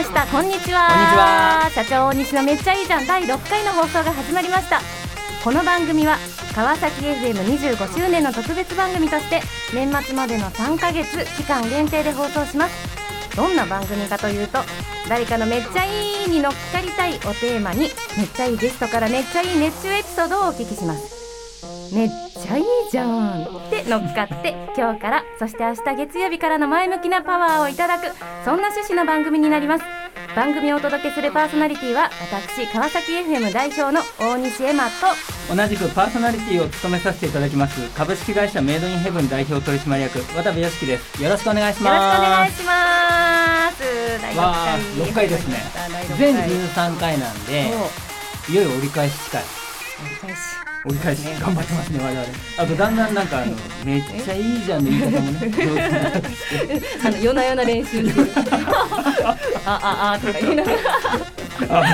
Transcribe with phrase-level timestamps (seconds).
[0.00, 0.26] ました。
[0.28, 0.88] こんにちは。
[0.88, 1.70] こんにちは。
[1.74, 3.06] 社長大西のめっちゃいいじゃん。
[3.06, 4.80] 第6回の放送が始まりました。
[5.44, 6.16] この番組は
[6.54, 9.42] 川崎 FM25 周年の特別番組として
[9.74, 13.36] 年末までの3ヶ月期間限定で放送します。
[13.36, 14.60] どんな番組かというと
[15.08, 21.20] 誰かのめっちゃいいに乗っかりたいをテーマにめっちゃいいゲストからめっちゃいい熱中エピソードをお聞きします。
[21.94, 28.06] めっちゃいいじゃんって乗っかって今日からそして明日月曜日からの前向きなパワーをいただく
[28.44, 29.99] そんな趣旨の番組になります
[30.36, 41.22] 番組をお届けするパーソナリティは私川崎 FM 代表の大西エマと同じくパーソナリティを務めさせていただきます株式会社メイドインヘブン代表取締役渡部良樹です。
[41.22, 42.72] よろしくお願いしよろしくおます願いしま
[43.72, 44.22] す。
[44.22, 45.56] 第わあ6 6回ですね。
[46.16, 47.68] 全回13回なんで
[48.48, 49.42] いよいよ折り返し近い。
[50.02, 52.26] 折り返し折り返し頑張ってますね我々
[52.58, 57.98] あとだんだんなんかあのめっちゃいいじゃんの言い方もねあの夜な夜な練習
[59.66, 60.78] あああとか言いながら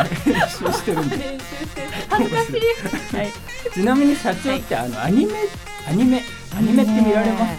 [0.00, 3.32] あ練習してるんで練習して恥ずかしいはい
[3.72, 5.32] ちなみに社長ってあのアニメ
[5.88, 6.22] アニメ
[6.56, 7.58] アニメって見られます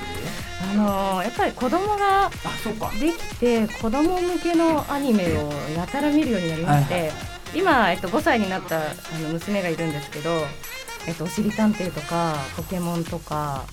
[0.72, 2.32] あのーやっぱり子供があ
[2.64, 7.12] そうかできて子供向けのアニメをやたら見るようになりまして、はいはい
[7.56, 8.82] 今、えっと、5歳になったあ
[9.24, 10.42] の娘がいるんですけど
[11.08, 13.66] 「えっと、おしりたんてい」とか「ポケモン」とか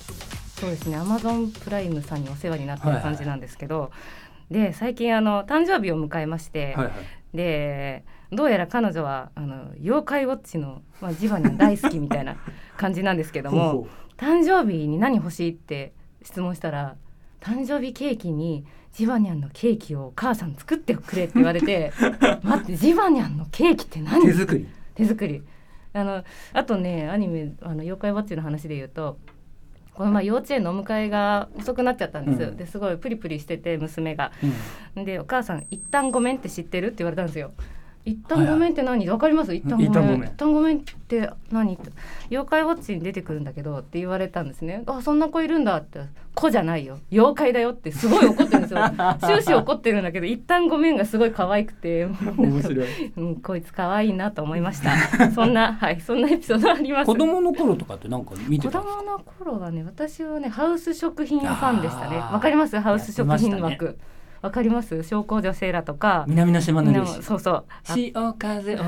[0.59, 3.91] そうですねアマゾンプライムさんにお世話になってる感じなんですけど、
[4.49, 6.93] で最近あの誕生日を迎えまして、はいはい。
[7.37, 12.37] でどうやら彼女はあの妖怪ウォッチの、まあ、ジバニャン大好きみたいな
[12.77, 13.87] 感じなんですけども。
[14.17, 15.93] 誕生日に何欲しいって
[16.23, 16.95] 質問したら
[17.41, 21.91] 誕生日ケーキにジバニャンのケーキをお母さん作ってくれって言われて
[22.43, 24.25] 待ってジバニャンのケーキってう何？
[24.25, 24.67] 手作り。
[24.95, 25.43] 手作り
[25.95, 26.23] あの
[26.53, 29.17] あとねアニメあの妖怪ウォッチの話で言うと
[29.93, 34.31] この前幼稚園のお迎えが遅くなっちゃったんです、うんですごいプリプリしてて娘が
[34.97, 37.53] うんでお母さん「一旦ごめんって知ってる?」って言われたんですよ。
[38.05, 39.09] 一旦ごめんって何？
[39.09, 39.53] わかります？
[39.55, 39.87] 一旦ごめん。
[39.87, 41.91] 一旦ごめん一旦ごめんって何って
[42.29, 45.99] 妖怪ウォッチに出てくるんだけどって言われたんですねあそんな子いるんだって
[46.33, 48.79] 子じゃないよ妖怪だよってすごい怒ってるんですよ。
[49.21, 52.05] 終始怒ってるんだけど一旦ごめんがすごい可愛くて。
[52.05, 52.85] 面白い。
[53.17, 55.31] うん、こいつ可愛いなと思いました。
[55.31, 57.05] そんなはいそんなエピソードあります？
[57.05, 59.01] 子供の頃とかってなんか見て子たんですか？
[59.03, 62.17] 供の頃はね私はねハウス食品ファンでしたね。
[62.17, 62.79] わかります？
[62.79, 63.97] ハウス食品枠
[64.45, 65.03] わ、かります？
[65.03, 66.25] 小公女セーラとか。
[66.27, 67.65] 南の島の漁そうそう。
[67.87, 68.79] あ潮風を。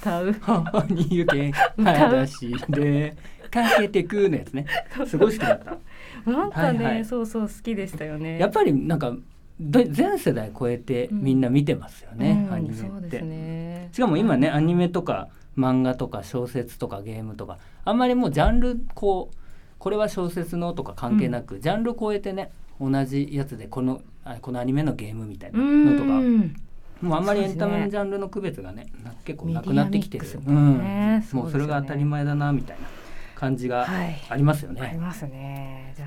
[0.00, 3.16] 歌う頬に行け裸足で
[3.50, 4.66] かけてくのやつね。
[5.06, 6.30] すごい好きだった。
[6.30, 7.04] なんかね、はいはい。
[7.04, 8.38] そうそう好きでしたよね。
[8.38, 9.16] やっぱりなんか
[9.58, 13.88] ど全世代超えてみんな見てますよね、うんアニメって、そうですね。
[13.92, 17.56] しかも今ねアニメとか漫画とか小説とかゲームとか
[17.86, 19.36] あんまりもうジャンルこう
[19.78, 24.02] これは小説のとか関係なく、ジャンル超えてね同じやつでこのあ
[24.40, 26.18] このアニメのゲームみたいなのとか。
[26.18, 26.56] うん
[27.02, 30.24] もうあんまりエンタメのジャンルの区別がねな結構なくなってきてる。
[30.40, 32.86] もうそれが当たり前だなみたいな
[33.34, 34.16] 感じがはい。
[34.30, 34.80] ありますよね。
[34.80, 35.92] ありますね。
[35.94, 36.06] じゃ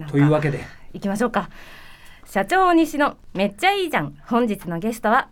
[0.00, 0.60] あというわけで。
[0.92, 1.50] 行きましょうか。
[2.24, 4.16] 社長西のめっちゃいいじゃん。
[4.26, 5.28] 本日のゲストは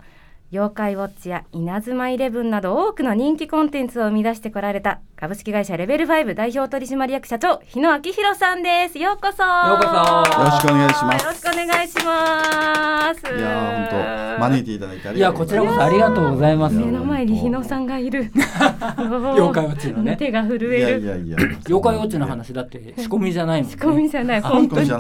[0.55, 8.99] 妖怪ウォッチや稲妻イレブンなど多くの人気コンテンツを生み出してこられた株式会社レベル5代表取締役社長日野明弘さんです。
[8.99, 9.43] ようこそ。
[9.43, 10.39] ようこそ。
[10.39, 11.25] よろしくお願いします。
[11.25, 13.35] よろしくお願いします。
[13.35, 15.77] いやー本当招いていただいてありいやこちがとうございます。
[15.77, 16.77] らこそありがとうございます。
[16.77, 18.31] 目の前に日野さんがいる。
[18.99, 20.17] 妖怪ウォッチのね。
[20.17, 21.01] 手が震いやえる。
[21.01, 21.37] いやいや。
[21.67, 23.77] 妖怪ウォッチの話だって仕込みじゃないもんね。
[23.77, 24.39] 仕込みじゃない。
[24.39, 24.91] あ 本当に。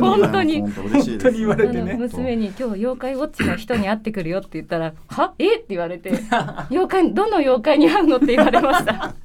[0.00, 1.24] 本当に本当嬉しいです。
[1.24, 1.96] 本当に言われてね。
[1.98, 5.34] 娘に今日妖怪ウォッチの人に会ってくるよって言ったら「は？
[5.38, 5.56] え？
[5.56, 6.10] っ?」て言われて
[6.70, 9.14] 「妖怪どの妖怪に会うの?」って言われました。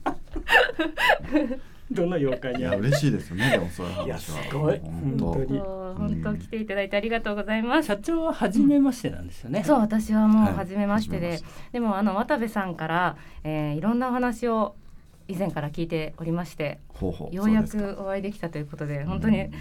[1.91, 2.81] どの妖怪に会う？
[2.81, 3.49] 嬉しいですよね。
[3.51, 4.17] でもそういう話は。
[4.19, 7.87] すごい本当本当に本当来ていただいてありがとうございます。
[7.87, 9.63] 社長は初めましてなんですよね。
[9.63, 11.39] そう私はもうはい初めましてで、
[11.71, 14.75] でもあの渡部さんから、えーいろんなお話を
[15.27, 17.35] 以前から聞いておりましてほうほう。
[17.35, 19.51] ようやくお会いできたということで本当にうん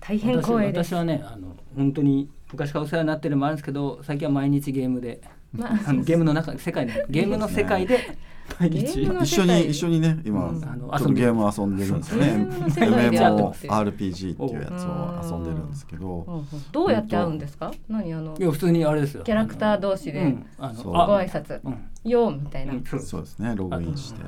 [0.00, 0.88] 大変私光栄です。
[0.88, 5.20] 私はねあの本当に昔からお世話になってるのもあるんですけど最近は毎日ゲームで、
[5.52, 8.18] まあのゲームの中世界でゲームの世界で。
[8.60, 9.02] 毎日。
[9.02, 12.46] 一緒に一緒にね今うんちょあのっとゲーム遊んでるんですよね。
[12.76, 16.44] MMORPG っていうやつを遊んでるんですけど。
[16.70, 17.72] どうやって会うんですか？
[17.88, 19.22] 何あのいや普通にあれですよ。
[19.24, 21.58] キャラクター同士でうんあのご挨拶。
[21.64, 21.90] うん。
[22.04, 22.74] よみたいな。
[22.74, 23.38] うんそうです。
[23.38, 23.54] ね。
[23.56, 24.20] ログインして。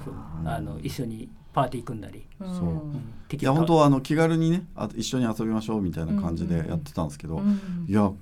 [0.46, 2.44] あの一緒にパーティー組んだり、う。
[2.44, 2.54] ん。
[2.54, 2.94] そううん、
[3.32, 6.60] いや本当はあの気軽にねあ一緒に遊びましょうみたいな感じでうん。
[6.60, 7.86] うんうんやってたんですけど、うん。
[7.88, 8.12] いや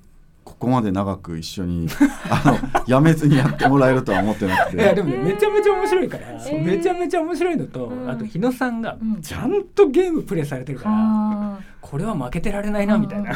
[0.45, 1.89] ここまで長く一緒に
[2.31, 4.77] あのやめずにやってもらえるとは思ってなくて。
[4.77, 6.65] いやでもね、めちゃめちゃ面白いから、ー。
[6.65, 8.11] めちゃめちゃ面白いのと、うん。
[8.11, 9.21] あと日野さんがうん。
[9.21, 11.63] ちゃんとゲームプレイされてるから、あー。
[11.81, 13.33] これは負けてられないなみたいな。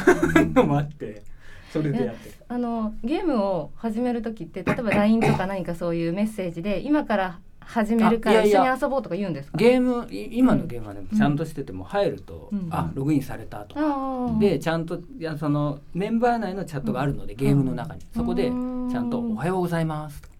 [0.54, 1.24] のもあって
[1.72, 2.34] それでやってる。
[2.46, 9.58] あのゲームを始める時って例えば LINE とか何かそういうメッセージで今から始めるから一緒に遊ぼうとか言うんですか？
[9.58, 12.68] ゲームい今のゲームはね、ちゃんとしてても入ると、うん。
[12.70, 18.00] あログインされたとか、でちゃんといやそのメンバー内のチャットがあるので、ゲームの中に。
[18.14, 18.96] そこでちうん。
[18.96, 20.34] ゃんと「おはようございます」とか。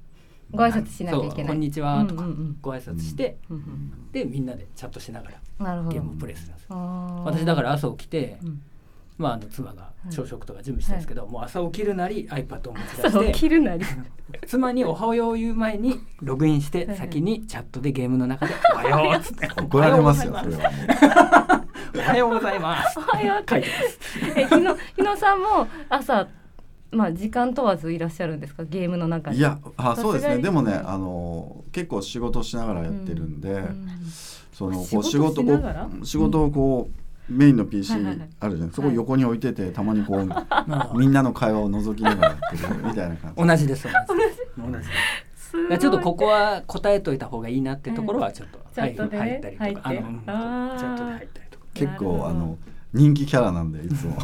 [0.51, 2.25] ご挨拶しなきゃいけないこんにちは」とか、
[2.63, 3.37] ご挨拶して、
[4.13, 8.63] でみんなでチャットしながらゲームをプレイするんです私だから朝起きて、うん
[9.19, 13.85] まあ、あの妻が朝食とか準備してるんですけど、もう朝起きるなり iPad を持ち出そうして切るなり。
[14.47, 16.97] 妻に「おはよう」を言う前にログインしてはい。
[16.97, 20.71] 先にチャットでゲームの中で「おはよう」っつって「怒られますよおはようそれは
[21.95, 24.41] もおはようございます」おはよう書いてます。
[24.41, 26.29] え日野日野さんも朝
[26.91, 28.65] まあ時間問わずいらっしゃるんですか？
[28.65, 30.39] ゲームの中いやあそうですね。
[30.39, 33.89] でもねあの結構仕事しながらやってるんで、うん。
[34.53, 36.93] その仕事こう仕事仕事をこう、
[37.29, 38.29] メインの PC はいはいはい。
[38.41, 43.47] あるじゃん、そこ横に置いててたまにこう まあみんなの会話を覗きながらやってるみたいな感じ。
[43.47, 44.73] 同じです同じ。
[44.73, 44.85] で
[45.37, 45.79] す同じ。
[45.79, 49.23] ちょっとここは答えといた方がいいなってところはちょっとチャットでね。
[49.23, 49.89] 入ったりとか。
[49.89, 50.79] あのうんあー。
[50.79, 51.65] チャットで入ったりとか。
[51.75, 52.59] 結構あの
[52.93, 54.17] 人気キャラなんでいつも。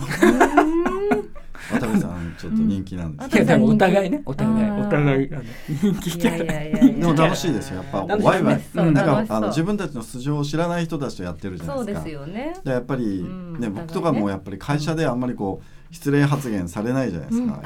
[1.73, 4.23] 渡部さんちょっと人気なんですうんいやでもお互いね。
[4.27, 5.31] お互いお互い
[5.69, 6.93] 人気いキャラ。
[6.93, 8.17] でも楽しいですよやっぱ。
[8.17, 8.61] ワイワイ。
[8.75, 12.55] なんかあの自分たちの素性を知らない人たちとやってるじゃないそうでですかすよね。
[12.65, 13.25] でやっぱり
[13.59, 17.51] ね僕とかもやっぱり会社であんまりこう失礼発言されないじゃないですか、うん。
[17.51, 17.61] やっ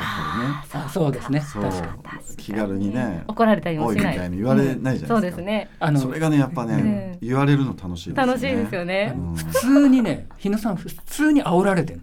[0.71, 1.39] ぱあそうですね。
[1.39, 1.63] りねそう。
[1.63, 1.87] 確か
[2.29, 3.25] に気軽にね。
[3.27, 4.17] 怒られたりもしない。
[4.17, 5.71] たいに言われないじゃないですか、そうですね。
[5.81, 8.27] あのそれがねやっぱね、ね言われるの楽しいですよね。
[8.27, 9.15] 楽しいですよね。
[9.17, 9.35] うん。
[9.35, 12.03] 普通にね日野さん普通に煽られてる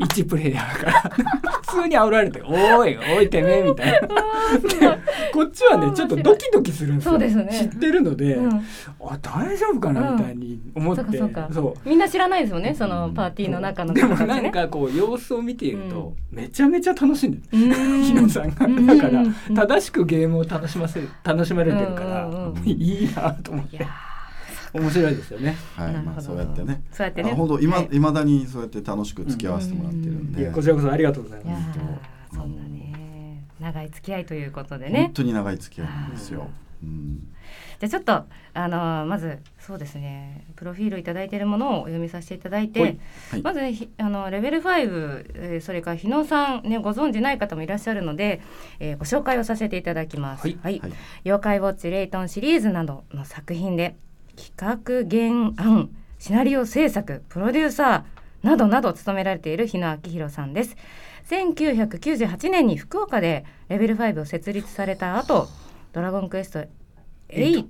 [0.00, 1.00] 一プレイヤーから。
[1.59, 4.00] 普通に煽られて「おいおいてめえ」みたいな。
[4.58, 4.98] で
[5.32, 7.12] こっちはねちょっとドキドキするんですよ。
[7.12, 7.48] そうですね。
[7.72, 8.64] 知ってるので、うん。
[9.00, 11.88] あ大丈夫かなうんみたいに思って、そうかそう。
[11.88, 18.02] みんな知らないですよねそのパーティーの中のでもなんかこう様子を見ていると、めちゃめちゃ楽しんでるうん。
[18.02, 18.66] ひなさんが。
[18.66, 19.54] うんだからうん。
[19.54, 22.68] 正しくゲームを楽しませ楽しまれてるから、うんうんうん。
[22.68, 23.86] いいなと思って
[24.72, 25.56] 面白いですよね。
[25.74, 26.82] はいまあそうやってね。
[26.92, 27.32] そうやってね。
[27.32, 27.88] あ本当今、はい。
[27.92, 31.78] い、まだにそうやって楽しく付き合わせてもらってるんで、こちらこそありがとうございいやます。
[31.78, 36.48] ーそんなね長い付き合いということで本ね当に長い付き合いなんですよ、
[36.82, 37.18] うん。
[37.80, 38.12] じゃあちょっと
[38.52, 40.44] あのーまずそうですね。
[40.56, 42.98] プロフィールいただいているものをお読みさせていただいて、はい。
[43.32, 43.42] はい。
[43.42, 43.60] まず
[43.98, 48.40] あのレベル5、えーそれから日野さんねご存じない方もいらっしゃるので、
[48.78, 50.42] えーご紹介をさせていただきます。
[50.42, 50.58] はい。
[50.62, 50.80] はい。
[51.24, 53.96] 妖怪ウォッチレイトンシリーズなどの作品で
[54.40, 60.76] 企画原案シナリオ制作プロデューサーなどなど務められている日野明宏さんです。
[61.28, 65.48] 1998年に福岡でレベル5を設立された後
[65.92, 66.64] ドラゴンクエスト
[67.28, 67.66] 8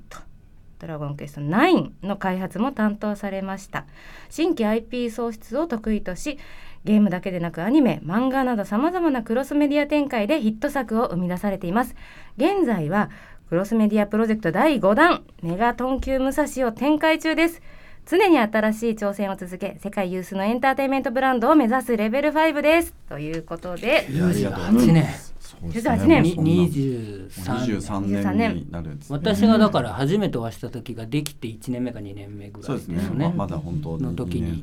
[0.78, 3.87] ドラゴンクエスト9の開発も担当されました。
[4.31, 6.38] 新規 IP 創出を得意とし
[6.84, 11.94] ゲームだけでなくアニメ漫画などさまざまなクロスメディア展開でヒット作を生み出されています。
[12.36, 13.10] 現在は
[13.51, 17.61] クロスメディアプロジェクト第5弾メガトン級武蔵を展開中です。
[18.07, 22.95] 常に新しい挑戦を続け世界有数のエンターテインメントブランドを目指すレベル5です。
[23.09, 25.09] ということでいやありがとうございます28年
[25.41, 34.63] そうです18年23年になるんです、ね、私がだから初めてお会いした時ができて1年目か2年目ぐらいそうですね、ままだ本当の時に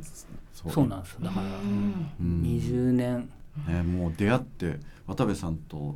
[0.54, 1.46] そうなんですだから
[2.22, 3.30] 20年
[3.66, 5.96] ね、もう出会って渡部さんと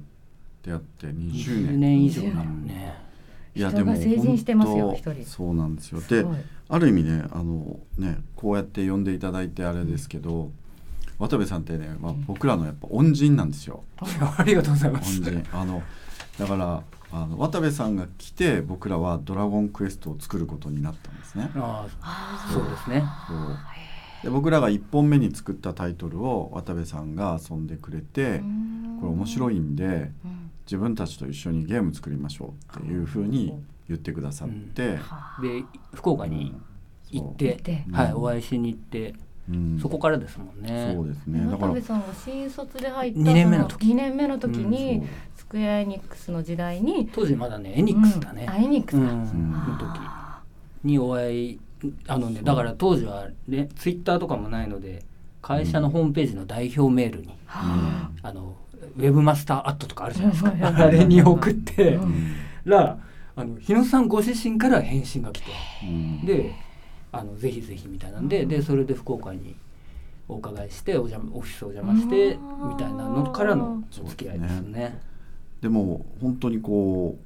[0.63, 2.23] 出会って20 20年年以上。
[2.29, 3.11] なのね。
[3.53, 5.25] 人が成人してますよ一人。
[5.25, 6.01] そうなんですよ。
[6.01, 6.25] で
[6.69, 10.51] ある意味ねあのねこうやって呼んでいただいてあれですけど
[11.19, 13.83] 渡部さんってね、まあ、僕らのやっぱ恩人なんですよ。
[14.37, 15.21] ありがとうございます。
[15.21, 15.43] 恩人。
[15.51, 15.83] あの
[16.39, 21.51] だからあの渡部さんが来て僕らは「ドラゴンクエスト」を作ることになったんですね。
[21.55, 23.03] ああそうですね。
[24.23, 28.41] で僕らが1本目に作ったタイトルを渡部さんが遊んでくれて
[29.01, 30.11] これ面白いんで
[30.65, 34.99] 自分たちと一緒にゲーム作りましょうっていうふうに言ってくださって、で
[35.93, 36.53] 福岡に
[37.09, 37.85] 行って行って。
[37.91, 39.15] はいお会いしに行って
[39.49, 39.79] うん。
[39.81, 40.93] そこからですもんね。
[40.95, 41.39] そうですね。
[41.49, 41.73] だから。
[41.73, 43.87] 渡部さんが新卒で入った二年目の時。
[43.87, 45.07] 2年目の時に、そう。
[45.37, 47.09] スクエアエニックスの時代に。
[47.11, 48.43] 当時まだねエニックスだね。
[48.43, 48.49] うん。
[48.49, 49.51] あエニックスだ、うんん。
[49.51, 50.21] の時。
[50.83, 51.59] にお会い
[52.07, 55.03] あのねだから当時はねツイッターとかもないので
[55.41, 58.55] 会社のホームページの代表メールに、はあの
[58.97, 60.51] ウェブマスターアットとかあるじゃないですか。
[60.51, 61.99] うんあれに送って。
[62.65, 62.97] ら
[63.35, 65.51] あの日野さんご自身から返信が来て。
[65.83, 66.25] うん。
[66.25, 66.53] で
[67.11, 69.55] あのぜひぜひみたいなんで、でそれで福岡に
[70.27, 72.69] お伺いしてお邪魔オフィスお邪魔してうん。
[72.69, 74.99] みたいなのからのお付き合いですね。
[75.61, 77.17] でも本当にこ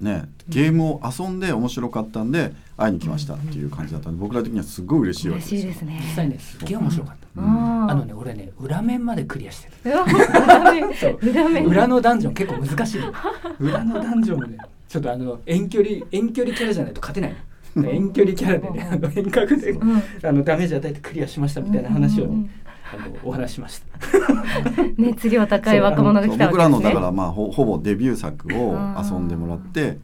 [0.00, 5.60] うねゲームを遊んで面白かったんで会いに来ましたっていう感じだったんで僕ら的にはすごい嬉しいわけですよ。
[5.62, 6.00] 嬉しいですね。
[6.02, 7.16] 実際ねすっげえ面白かった。
[7.16, 9.94] うんあのね俺ね裏面までクリアしてる。
[11.66, 13.12] 裏のダンジョン結構難しいの。
[13.58, 14.58] 裏のダンジョンもね
[14.88, 17.34] ちょっとあの遠距離遠距離キャラじゃないと勝てない
[17.74, 17.88] の。
[17.88, 20.02] 遠距離キャラでねあの遠隔でうん。
[20.22, 22.50] あのダメージ与えてクリアしましたみたいな話をね
[22.92, 23.98] あのお話ししました。
[24.98, 29.98] 熱量高い若者が来た僕らのだからまあほほぼデビュー作を遊んでもらって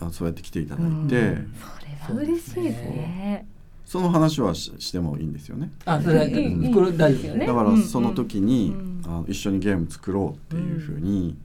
[0.00, 1.08] あそうやって来ていただいて、うん。
[1.08, 3.46] それは嬉しいですね
[3.92, 5.70] その話はししてもいいんですよね。
[5.84, 7.26] あそれはいいいいいこれ大丈夫。
[7.26, 9.02] よねだからその時に、うん。
[9.04, 11.36] あの一緒にゲーム作ろうっていうふうに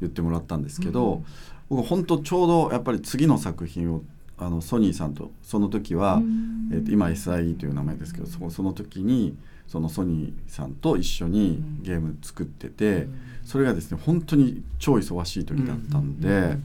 [0.00, 1.22] 言ってもらったんですけど、
[1.68, 4.02] 僕本当ちょうどやっぱり次の作品を
[4.36, 6.70] あのソニーさんとその時は、うん。
[6.72, 9.36] えー、と今 SIE という名前ですけどそその時に
[9.68, 13.06] そのソニーさんと一緒にゲーム作ってて、
[13.44, 16.56] それがですね本当に超忙しい時だったんで、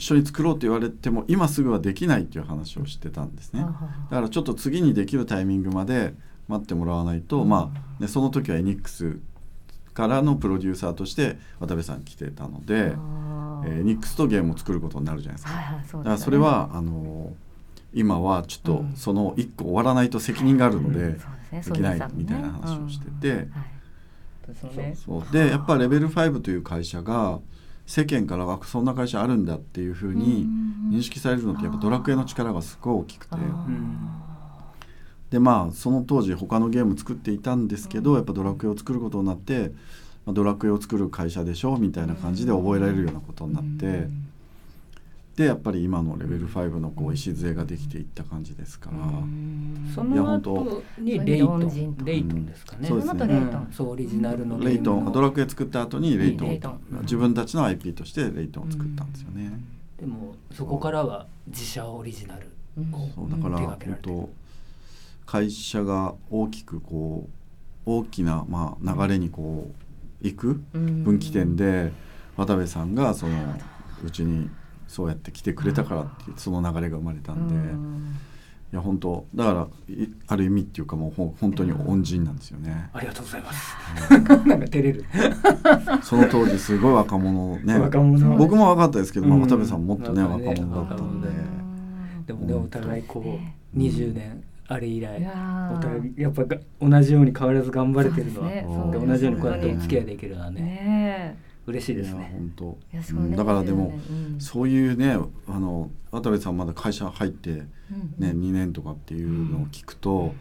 [0.00, 3.60] 一緒に作ろうと言われても今すぐはできないっていう話をしてたんですね。
[3.60, 3.68] だ
[4.16, 6.14] からちょっと次にできるタイミングまで
[6.48, 9.18] 待ってもらわないと、まあね、その時はエニックス
[9.92, 15.52] からのプロデューサーとして渡部さん来てたので、えーエニックスとゲームを作ることになるじゃないですか。
[15.52, 17.34] はいはいそうだからそれはあの
[17.92, 18.96] 今はちょっとうん。
[18.96, 21.18] その一個終わらないと責任があるので、
[21.52, 23.48] できないみたいな話をしてて、
[24.94, 27.38] そうでやっぱレベル5という会社が
[27.90, 30.46] 世間からはそんな会社あるんだっていうふうに
[30.92, 33.34] 認識されるのってやっぱドラクエの力がすごい大きくて。
[33.34, 33.66] あ
[35.30, 39.72] でまあその当時他のゲーム作っていたんですけどやっぱドラクエを作ることになって、
[40.24, 44.08] まあ、ドラクエを作る会社でしょみたいな感じで覚えられるようなことになって
[45.36, 48.96] でやっぱり今のレベル5のこう礎ができていった感じですから。
[49.94, 52.04] そいや本の後にレイトン。
[52.04, 52.46] レイトン。
[52.46, 52.88] ですかね。
[52.88, 53.18] そうですね。
[53.18, 53.62] その後レイトン。
[53.62, 53.72] うん。
[53.72, 55.12] そうオリジナルのレイトン。
[55.12, 56.48] ドララクエ作った後にレイトン。
[56.48, 56.80] レイトン。
[57.02, 59.52] 自分たちの IP としてレイトンを作ったんですよね。
[59.98, 62.50] でもそこからは自社オリジナル。
[62.92, 64.30] をそうだから本当
[65.26, 67.28] 会社が大きくこ
[67.86, 69.70] う大きなまあ流れにこ
[70.22, 71.92] う行く分岐点で
[72.36, 73.54] 渡部さんがその
[74.04, 74.48] うちに
[74.90, 77.54] そうやって来てくれたからってその流れが生まれたんで。
[78.72, 82.88] いや本当だからいある意味っていうかもう本当に恩人なんですよね。
[82.92, 83.76] ありがとうございます。
[84.10, 85.04] なんか照れる
[86.02, 87.78] その当時すごい若者ね。
[87.78, 88.36] 若者。
[88.36, 91.28] 僕も若かったですけど、まあ、うん渡部さんもっとね、若者だったんで、
[92.26, 92.32] で。
[92.32, 94.06] もねうんお互いこそうですね。
[94.06, 100.60] う20年あれ以い来お互いやっぱが同じように変わらず頑張れてるのはねそうで同じようにこうやってお付き合いできるのはね。
[100.60, 102.30] ね嬉しいですね。
[102.32, 103.36] 本当。
[103.36, 104.40] だからでも、うん。
[104.40, 105.16] そういうね
[105.48, 107.66] あの渡部さんまだ会社入ってね、
[108.20, 110.34] うん2年とかっていうのを聞くと、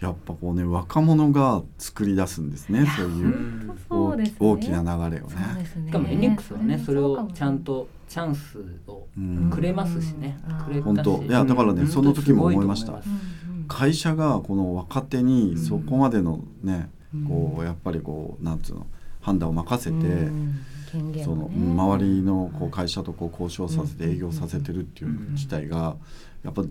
[0.00, 3.72] やっぱこうね若者が作り出すんですねそういう
[4.38, 5.36] 大きな流れをね。
[5.86, 9.50] しかもエニックスはねそれをちゃんとチャンスをうん。
[9.50, 10.38] くれますしね。
[10.48, 10.56] うん。
[10.64, 10.82] くれたし。
[10.82, 11.22] 本当。
[11.22, 13.00] いやだからねうんその時も思いました。
[13.68, 17.24] 会社がこの若手にそこまでのね、うん。
[17.26, 18.86] こうやっぱりこうなんつうの
[19.20, 20.60] 判断を任せて、うん
[20.90, 24.12] 権限そのをねうん周りのこう会社とこう交渉させてうん。
[24.12, 25.96] 営業させてるっていううん自体が
[26.42, 26.64] やっぱ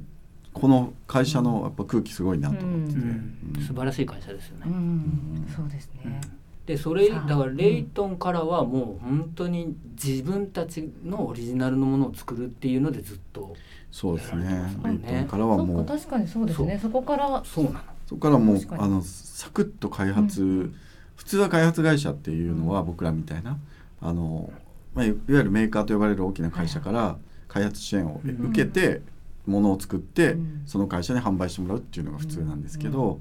[0.53, 3.37] この会社のやっぱ空気すごいなと思ってて、うん。
[3.55, 3.61] うん。
[3.61, 4.63] 素晴らしい会社ですよね。
[4.65, 4.69] う。
[4.69, 6.21] んそうですね。
[6.65, 13.55] でそれだからレイトンからはもう本当に自分たちのオリジナルのものを作るっていうのでずっと
[13.91, 14.43] そうですね。
[14.43, 14.69] ね。
[14.83, 15.85] レイトンからはもう。
[15.85, 16.77] か確かにそうですね。
[16.79, 17.43] そこから。
[17.43, 17.79] そうなの。
[18.05, 20.71] そこからもうあのサクッと開発、
[21.15, 23.57] 普通は開発会社っていうのは僕らみたいな
[24.01, 24.51] あの、
[24.93, 29.01] まあ、いいわゆるメーカーと呼ばれる大きな会社から開発支援をうん受けて
[29.45, 30.63] ものを作って、うん。
[30.65, 33.19] その会社に販売してもらうっていうのが普通なんですけど、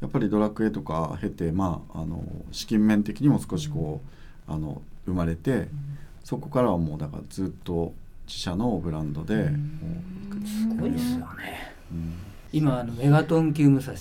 [0.00, 4.00] やっぱりドラクエとか経て、まあ、あの資金面的にも少しこ
[4.48, 5.68] う、あの生まれて、
[6.24, 7.92] そこからはもうだからずっと
[8.26, 9.50] 自社のブランドで、も
[10.42, 10.66] うす。
[10.76, 11.74] ごいですよね。
[11.92, 12.14] うん。
[12.52, 13.92] 今あのメガトン級武蔵。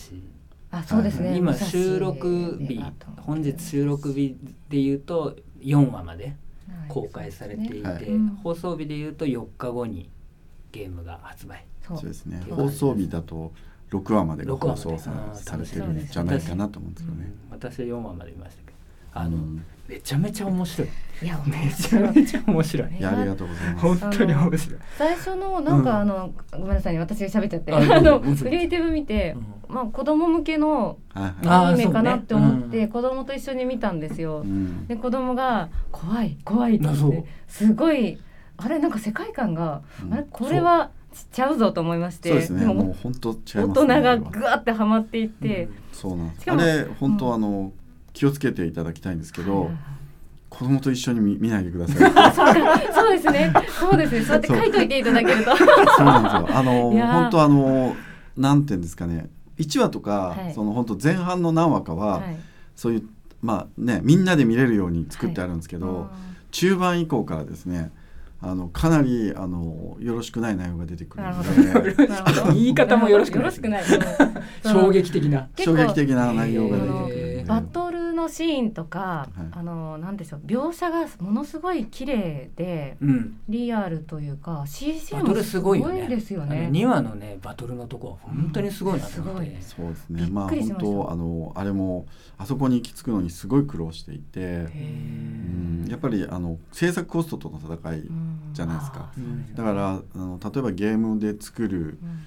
[0.71, 1.35] あそうですね。
[1.38, 2.83] 今武蔵収録日。
[3.17, 4.35] 本日収録日
[4.69, 6.35] で言うと4話まで
[6.87, 8.03] 公開されていて、はい。
[8.05, 8.27] うん。
[8.43, 10.09] 放送日で言うと4日後に
[10.71, 11.65] ゲームが発売。
[11.87, 11.97] そう。
[11.97, 12.41] そうですね。
[12.49, 13.51] 放送日だと
[13.91, 17.31] 6話までが放送さされてるんじゃないかなと思うんですよね。
[17.49, 18.73] 私は4話まで見ましたけど、
[19.13, 20.89] あの、うんめちゃめちゃ面白い。
[21.22, 22.96] いやめちゃめちゃ面白い。
[22.96, 23.86] いやありがとうございます。
[24.00, 24.79] 本当に面白い。
[24.96, 27.74] 最初のなんかうんあの、ごめんなさいね私喋っちゃって。
[27.74, 29.36] ああのクリエイティブ見て、
[29.67, 32.84] まあ子供向けのアニメかなって思って、そうね。
[32.84, 32.89] うん。
[32.89, 34.86] 子供と一緒に見たんですよ、うん。
[34.86, 36.88] で子供が怖い怖いって
[37.48, 38.19] すごい
[38.58, 40.13] あれなんか世界観が、うん。
[40.13, 42.65] あれこれはしちゃうぞと思いましてですね。
[42.65, 46.41] ももう本当ね、大人がぐわってはまっていって、そうなんです。
[46.43, 47.34] しかもあれ本当、うん。
[47.34, 47.74] あの
[48.19, 49.77] 気をつけていただきたいんですけど、はいはいはい。
[50.49, 51.97] 子供と一緒に見見ないでください。
[51.97, 53.53] そうかそうですね。
[53.79, 54.21] そうですね。
[54.23, 55.55] そうやって書いといていただけると。
[55.55, 55.67] そう
[56.05, 56.49] なんですよ。
[56.51, 57.95] あの本当あの
[58.35, 59.29] なんていうんですかね。
[59.57, 60.53] 1話とか、はい。
[60.53, 62.35] その本当前半の何話かは、はい。
[62.75, 63.03] そういう
[63.41, 66.17] まあねみんなで見れるように作ってあるんですけど、あ
[66.51, 67.89] 中盤以降からですね
[68.41, 73.51] あのかなりあのよろしくない内容が出てくるのなで言い方もよろしくない。
[74.63, 75.47] 衝撃的な。
[75.57, 77.88] 衝撃的な内容が出てくるバトル
[78.19, 79.47] のシーンとか、はい。
[79.51, 83.39] あのなんでしょう描写がものすごい綺麗でうん。
[83.47, 84.65] リアルというか
[85.11, 86.07] ルもすごいすごいよね。
[86.07, 86.69] ですよね。
[86.71, 90.27] 2話のねバトルのとこは本当にすごいなと思って、うんすそうですね。
[90.31, 92.05] まあ本当あのあれも
[92.38, 95.88] あそこに行き着くのにすごい苦労していて、へうん。
[95.89, 98.03] やっぱりあの制作コストとの戦い
[98.53, 99.09] じゃないですか。
[99.13, 99.49] すね。
[99.55, 102.19] だからあの例えばゲームで作る、うん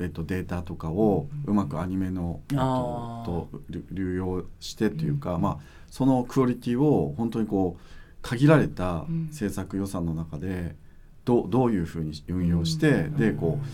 [0.00, 1.52] えっと、データとかをうん。
[1.52, 3.24] うまくアニメの、えっあー。
[3.24, 5.42] と、と流流用してっていうか、うん。
[5.42, 5.58] まあ、
[5.90, 7.82] そのクオリティを本当にこう
[8.22, 9.28] 限られたうん。
[9.30, 10.74] 制作予算の中で
[11.24, 13.16] どうどういうふうに運用して、うん。
[13.16, 13.66] でこう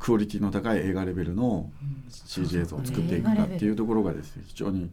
[0.00, 1.70] クオリティの高い映画レベルの
[2.08, 4.90] CG 映像を作っていくかっていうところがですね非常に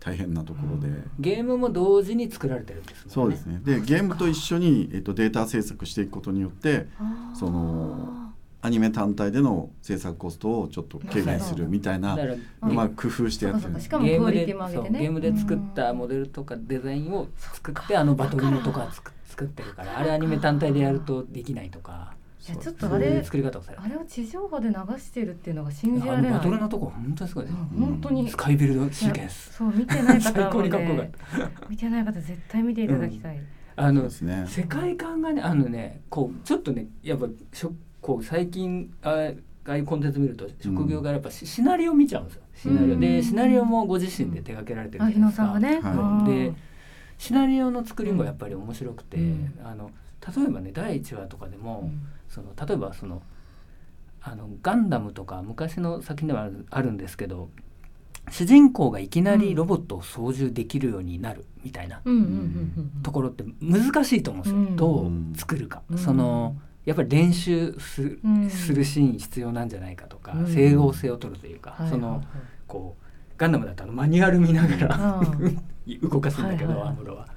[0.00, 0.88] 大変なところで。
[1.18, 3.12] ゲームも同時に作られてるんですね。
[3.12, 3.60] そうですね。
[3.64, 6.86] でゲームと一緒に、えっと、データ制作していくことによって
[7.34, 8.27] その
[8.68, 12.18] アニメ単体での制作コストをちょっと軽減するみたいな
[12.60, 13.80] うまく工夫してやってる。
[13.80, 15.00] しかもクオリティも上げてね。
[15.00, 22.12] ゲームで作ったモデルとかデザインを作ってあのバトルのとか作作ってるからあれアニメ単体でやるとできないとか。
[22.46, 26.38] いやちょっとあれう作り方をされてあれを地上波で流してるっていうのが信じらあのれない。
[26.38, 27.54] バトルのとこ本当にすごいです。
[27.54, 27.84] ようん。
[27.86, 28.30] 本当に。
[28.30, 29.54] スカイビルドシーケンス。
[29.54, 31.12] そう見てない方最は高にかっこよかっね。
[31.70, 33.40] 見てない方絶対見ていただきたい、
[33.76, 34.44] あのですね。
[34.48, 37.72] 世界観がねあのねこうちょっとねやっぱしょ
[38.08, 39.32] こう最近あ
[39.66, 42.42] ああいうコンテンツ見ると職業がやっぱシ,、シナリオ見ちゃうんですよ。
[42.54, 42.94] シナリオ。
[42.94, 43.00] うん。
[43.00, 45.92] でシナリオもご自身で手掛けられてるじゃないですかね、はい。
[45.92, 46.54] うんで
[47.18, 49.60] シナリオの作りもやっぱり面白くて、うん。
[49.62, 49.90] あの
[50.34, 52.00] 例えばね第1話とかでも、うん。
[52.30, 53.20] その例えばその
[54.22, 57.50] あのガンダムとか昔の作品ではあるあるんですけど
[58.30, 62.00] 主人公がいきなりロボットを操縦できるようになるみたいな
[63.02, 64.76] ところって難しいと思うんですよ、うん。
[64.76, 65.98] どう作るか、うん。
[65.98, 66.56] その
[66.88, 68.18] やっぱり練習す,、る
[68.82, 70.46] シーン必要なんじゃないかとか、うん。
[70.46, 72.24] 整合性を取るというか、はいその
[72.66, 73.04] こう
[73.36, 75.62] ガンダムだとあのマニュアル見ながら、うん。
[76.08, 76.88] 動かすんだけど、はいはいはい。
[76.88, 77.28] アムロは。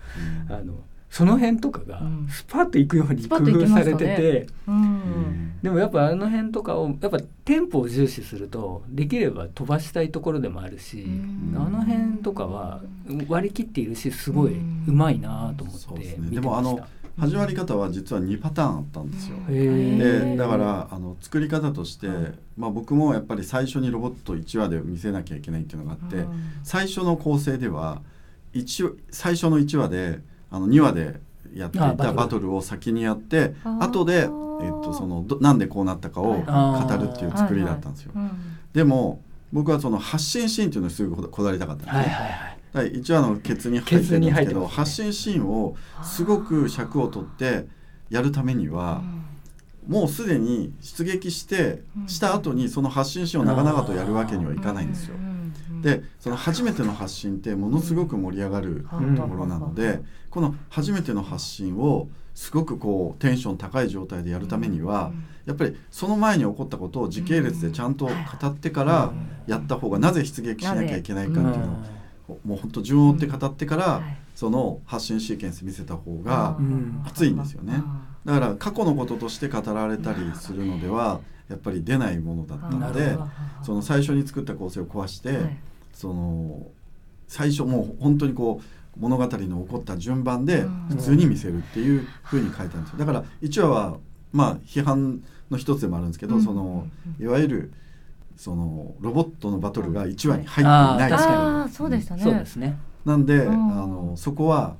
[0.47, 0.73] うんあの
[1.09, 2.27] その辺とかがうん。
[2.29, 5.59] スパッといくように工スパッといき夫されてて、うん。
[5.61, 11.53] でもやっぱあの辺とかをやっぱテンポを重視するとできれば飛ばしたいところでもあるし、うん。
[11.57, 12.81] あの辺とかは
[13.27, 16.31] 割り切っているしすごいうまいなと思って見てました。
[16.31, 16.79] でもあの。
[17.17, 19.38] 始まり方は実は2パターンあったんですよ。
[19.47, 26.26] でだからあの作り方として、はいまあ、僕もやっぱり最初にロボット1話で見せなきゃいけないっていうのがあって、
[26.63, 28.02] 最初の構成では
[29.12, 30.19] 最初の1話で
[30.50, 31.19] あの2話で
[31.54, 34.28] やっていたバトルを先にやって後で、えっ
[34.84, 38.12] と、そのどなんでこうなったかを語あるっていう作りだったんですよ。
[38.15, 38.32] うん
[38.74, 39.21] でも
[39.52, 42.02] 僕はその発信シーンっていうのにすぐここだわりたかったんですね。
[42.04, 42.58] はいはいはい。
[42.73, 47.67] 第1話のケツに入ってるんですけど、発信シーンをすごく尺を取って
[48.10, 49.01] やるためには、
[49.88, 52.07] もうすでに出撃してうん。
[52.07, 55.15] した後にその発信シーンを長々とやるわけにはいかないんですよ。
[55.81, 59.15] でその初めての発信ってものすごく盛り上がるうん。
[59.15, 65.12] ところなのでこの初めての発信をすごくこうテンション高い状態でやるためには
[65.45, 68.12] やっぱりその前に起こったことを時系列でちゃんと語
[68.47, 69.12] ってから
[69.47, 72.00] やった方がなぜ出撃しなきゃいけないかっていうのを
[72.46, 74.02] もう本当順を追って語ってから
[74.36, 77.84] その発信シーケンス見せた方がうん熱いんですよね。
[78.26, 83.17] だから過去のこととして語られたりするのではやっぱり出ないものだったので
[83.63, 85.39] その最初に作った構成を壊して
[85.94, 86.67] その
[87.28, 92.84] 最初もう本当にこう物語の起こった順番で普通に見せるっていうふうに書いたん。
[92.84, 93.98] ですよだから1話は
[94.32, 96.88] まあ批判の一つでもあるんですけど、その
[97.20, 97.74] いわゆる
[98.41, 101.36] そのロボットのバトルが1話に入っていない確かに。
[101.36, 102.23] ああそうでしたね。
[102.23, 102.75] そうですね。
[103.06, 103.54] なんで、うん。
[103.54, 104.77] あのそこは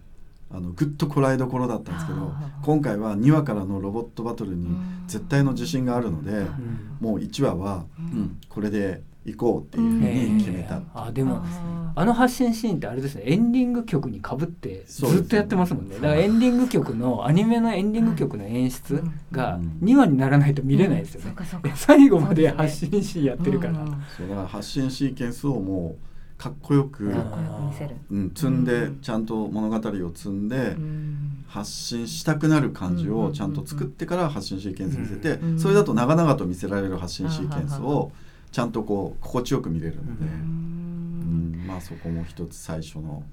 [0.50, 6.98] あのぐっとこらえどころだったんですけど今回は2話からのロボットバトルに絶対の自信があるので、うん。
[7.00, 10.84] もう1話は、ううんん、これで行こうっていうふうに決めた、へー。
[10.96, 13.24] あでもああの発信シーンってあれですね。
[13.26, 15.96] エンディング曲にかぶってずっとやってますもんね。
[15.96, 19.78] だからエンディング曲のアニメのエンディング曲の演出がうん。
[19.84, 21.28] 2話にならないと見れないですよね。
[21.28, 21.76] そうかそうか。
[21.76, 23.74] 最後まで発信シーンやってるから。
[23.74, 27.14] うんそうだから発信シーケンスをもうかっこよく、うん。
[27.14, 27.96] かっこよく見せる。
[28.10, 29.02] うん、積んで、うん。
[29.02, 31.46] ちゃんと物語を積んで、うん。
[31.48, 38.12] 発信したくなる感じうんをちゃんと作ってから発信シーケンス見せて、うんそれだと長々と見せられる発信シーケンスあははを
[38.52, 41.64] ちゃんとこう心地よく見れるので、ううん。
[41.64, 43.24] んまあそこも一つ最初の。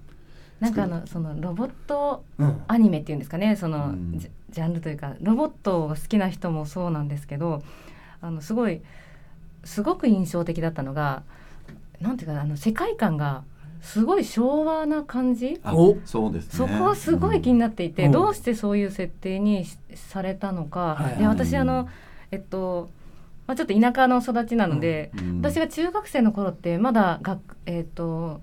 [0.61, 2.63] なんかあのそのロボットうん。
[2.67, 3.57] アニメっていうんですかね。
[3.57, 4.19] その、うん。
[4.19, 7.63] ジジャンルというかロボットが好きな人もそうなんですけど
[8.23, 8.81] あのすごい
[9.63, 11.23] すごく印象的だったのが
[12.01, 13.45] なんていうかあの世界観が
[13.83, 15.61] すごい昭和な感じ？
[16.05, 16.51] そうですね。
[16.51, 18.13] そこはすごい気になっていて、うん。
[18.13, 21.19] どうしてそういう設定にしされたのか、はいはい。
[21.19, 21.89] で私あの
[22.31, 22.89] えっと、
[23.49, 28.41] まあ、ちょっと田舎の育ちなので、うん私が中学生の頃ってまだ学えっと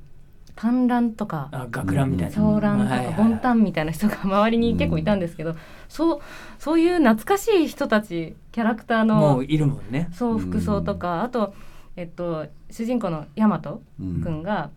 [0.56, 2.36] 短乱とかあ学ランみたいな。
[2.36, 5.56] 長乱とかはいはいボンタンみたいな人が 周りに結構いたんですけど、
[5.90, 6.20] そう
[6.58, 10.10] そういう懐かしい人たちキャラクターのもういるもんね。
[10.12, 11.54] そう服装とか、あと、
[11.98, 14.72] えっと、主人公のヤマトうんくんが、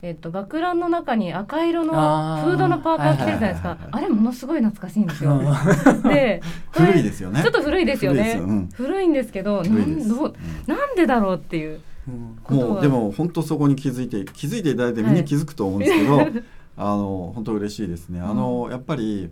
[0.00, 5.32] えっと、学ランの中に赤色のフードのパーカー着てるじゃないですか、はいはいはいあれものすごい懐かしいんですよ。
[5.32, 6.02] うん。
[6.02, 7.42] で古いですよね。
[7.42, 8.22] ちょっと古いですよね。
[8.22, 8.44] 古いですよ。
[8.44, 8.68] うん。
[8.68, 10.34] 古いんですけどなんどう
[10.66, 11.80] なんでだろうっていう。
[12.06, 16.20] うんもうでも本当そこに気づいて気づいていただいてみんな気づくと思うんですけど、
[16.78, 18.20] あの本当嬉しいですね。
[18.20, 19.30] あの、やっぱり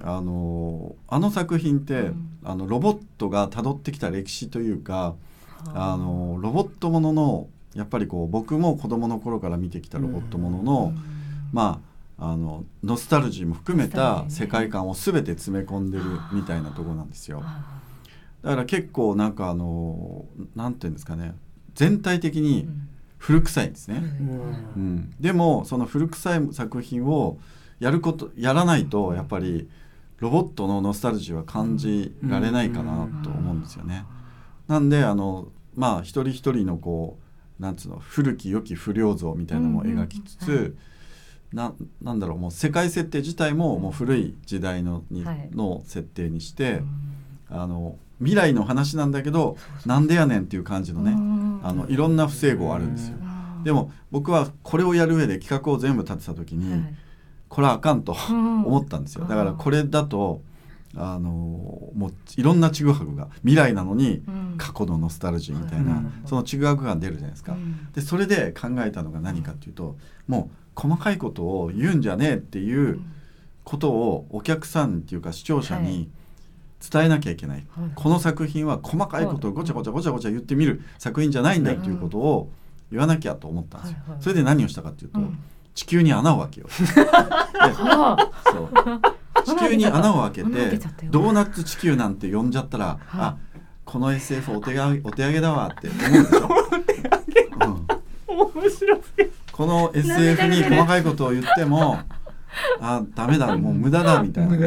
[0.00, 2.28] あのあの作品って、うん。
[2.44, 5.14] あのロボットが辿ってきた歴史というか、
[5.74, 10.92] あのロボットもののやっぱりこう僕も子供の頃から見てきたロボットものの、
[11.52, 17.42] まああのノスタルジーも含めた世界観を全て詰め込んでるみたいなところなんですよ。
[17.42, 17.80] あ
[18.42, 21.34] だから結構なんかあのなんていうんですかね。
[21.74, 22.68] 全体的ーに
[23.18, 24.02] 古臭いんですね。
[24.20, 24.96] ううん。
[24.96, 27.38] ん、でもその古臭い作品を
[27.80, 29.68] やることやらないとやっぱり
[30.18, 34.04] ロボットのノスタルジーは感じられないかなと思うんですよね。
[34.68, 37.22] なんであのまあ一人一人のこう
[37.58, 40.54] なんつうの古き良き不良像みたいなのも描きつつ、うん。
[40.54, 40.78] うんうん
[41.52, 45.50] ななんだろうもう世界設定自体ももう古い時代のに、はい。
[45.52, 46.82] の設定にして、
[47.50, 51.12] あの未来の話なんだけどなんでやねんっていう感じのね、
[51.62, 53.16] あのいろんな不整合あるんですよ。
[53.64, 56.84] でも僕はこれをやる上で企画を全部立てた時に、
[57.48, 59.26] これはあかんと思思ったんですよ。
[59.26, 60.40] だからこれだと
[60.94, 61.30] あの
[61.94, 64.22] もういろんなちぐはぐが未来なのに
[64.58, 66.22] 過去のノスタルジーみたいな、うん。
[66.26, 67.56] そのちぐはぐが出るじゃないですか。
[67.94, 73.00] でそれで考えたのが何かっていうともう細かいことを言うんじゃねえっていう
[73.64, 76.10] ことをお客さんっていうか視聴者に
[76.90, 82.50] 伝えなきゃいけない、この作品は細かいことをごちゃごちゃごちゃごちゃ言ってみる作品じゃないんだっていうことを
[82.90, 83.98] 言わなきゃと思ったんですよ。
[84.00, 84.22] はいはい。
[84.22, 85.20] それで何をしたかっていうと、
[85.74, 86.72] 地球に穴を開けよう。
[88.52, 88.70] そう
[89.44, 90.50] 地球に穴を開けて
[91.10, 93.36] ドーナツ地球なんて呼んじゃったら、はいあ
[93.84, 96.48] この SF お手上げお手上げだわって思うでしょ。
[97.66, 97.86] うん
[98.62, 99.00] 面白い
[99.52, 101.98] この SF に細かいことを言っても
[102.80, 104.56] あダメだもう無駄だみたいな。
[104.56, 104.66] ね、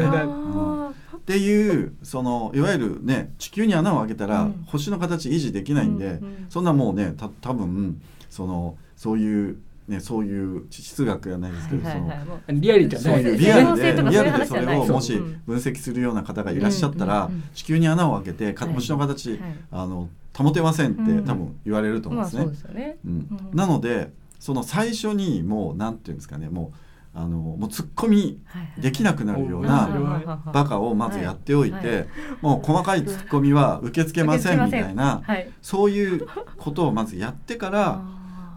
[1.16, 4.64] っていうそのいわゆるね地球に穴を開けたら、うん。
[4.66, 8.00] 星の形維持できないんで、そんなもうねた多分
[8.30, 12.12] そのそういうねそういう地質学じゃないですけど、その
[12.48, 21.24] リアリティそうはないリアルでリアルでそれをもしうん分析するような方がいらっしゃったら、うん地球に穴を開けて星の形、はいあの保てませんって、うん。
[21.24, 22.74] 多分言われると思うんですね。
[22.74, 22.96] ね。
[23.06, 23.12] うん。
[23.12, 23.56] うん。
[23.56, 28.40] なのでその最初にもうなんていうんですかねもうあのもう突っ込み
[28.78, 32.06] できなくなるようなバカをまずやっておいて、はいはい。
[32.42, 35.50] もう細かい突っ込みは受け付けませんみたいなはい。
[35.62, 36.26] そういう
[36.58, 38.02] ことをまずやってから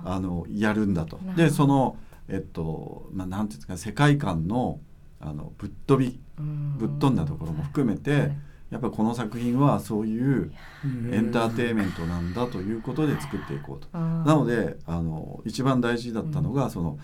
[0.03, 1.19] ああのやるんだと。
[1.35, 4.79] でそのえっとまあなんていうんですかね世界観の
[5.19, 6.19] あのぶっ飛び
[6.77, 8.37] ぶっ飛んだところも含めて、はい。
[8.69, 10.53] やっぱりこの作品はそういう
[11.11, 13.97] エンターテインメントなんだということで作っていこうと。
[13.97, 16.99] なのであの一番大事だったのが、その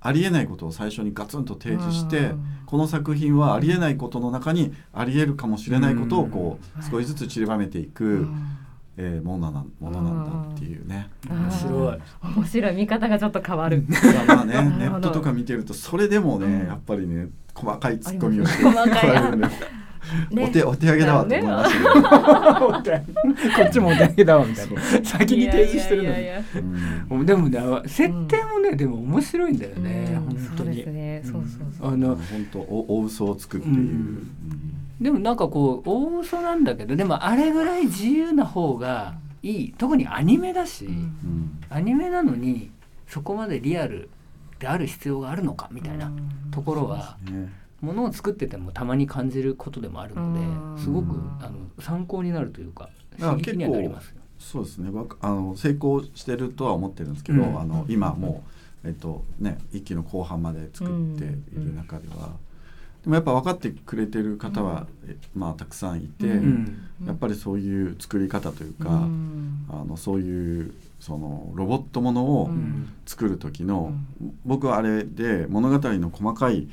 [0.00, 2.44] ありえないことを最初にガツンと提示して、うん。
[2.64, 6.90] この作品はありえないことの中にありえるかもしれないことをこう、うん。
[6.90, 8.56] 少しずつ散りばめていく、うん
[8.96, 11.08] えーものなんものなんだっていうね。
[11.28, 11.98] 面白い。
[12.36, 13.84] 面白い見方がちょっと変わる。
[14.26, 16.66] まあまあね ネットとか見てるとそれでもね、うん。
[16.66, 18.66] やっぱりね細かいツッコミをして。
[18.66, 19.10] あります細かい。
[19.10, 20.44] 来られるんで、ね。
[20.44, 24.80] お手お手上げだわと思いましたけど、こっちもお手上げだわみたいな。
[25.04, 26.02] 先に提示してる
[27.08, 27.26] のに。
[27.26, 30.36] でもね設定もねでも面白いんだよねうん。
[30.36, 30.76] 本当に。
[30.76, 31.22] そうですね。
[31.24, 31.42] そうそう
[31.78, 31.92] そう。
[31.92, 34.30] あの本当おお嘘をつくっていう、うん
[35.00, 39.74] でもなんかこう大嘘なんだけどでもあれぐらい自由な方がいい。
[39.78, 40.92] 特にアニメだし、うん。
[40.92, 42.70] うんアニメなのに
[43.06, 44.10] そこまでリアル
[44.58, 46.10] である必要があるのかみたいな
[46.50, 47.52] ところはね。
[47.80, 50.42] ものを作っててもたまに感じることでもあるのでう
[50.74, 50.78] ん。
[50.78, 54.20] すごくあの参考になるというかだから刺激にはなりますよ。
[54.38, 54.90] そうですね。
[55.20, 57.60] あの成功してるとは思ってるんですけど、うん。
[57.60, 58.42] あの今も
[58.84, 62.30] う、えっとね、一期の後半まで作っている中では、
[63.02, 66.88] でもやっぱ分かってくれてる方は、えまあ、たくさんいて、うん。
[67.06, 69.66] やっぱりそういう作り方というか、うん。
[69.70, 72.92] あのそういうそのロボットものをうん。
[73.06, 73.94] 作る時の、
[74.44, 76.68] 僕はあれで物語の細かいうん。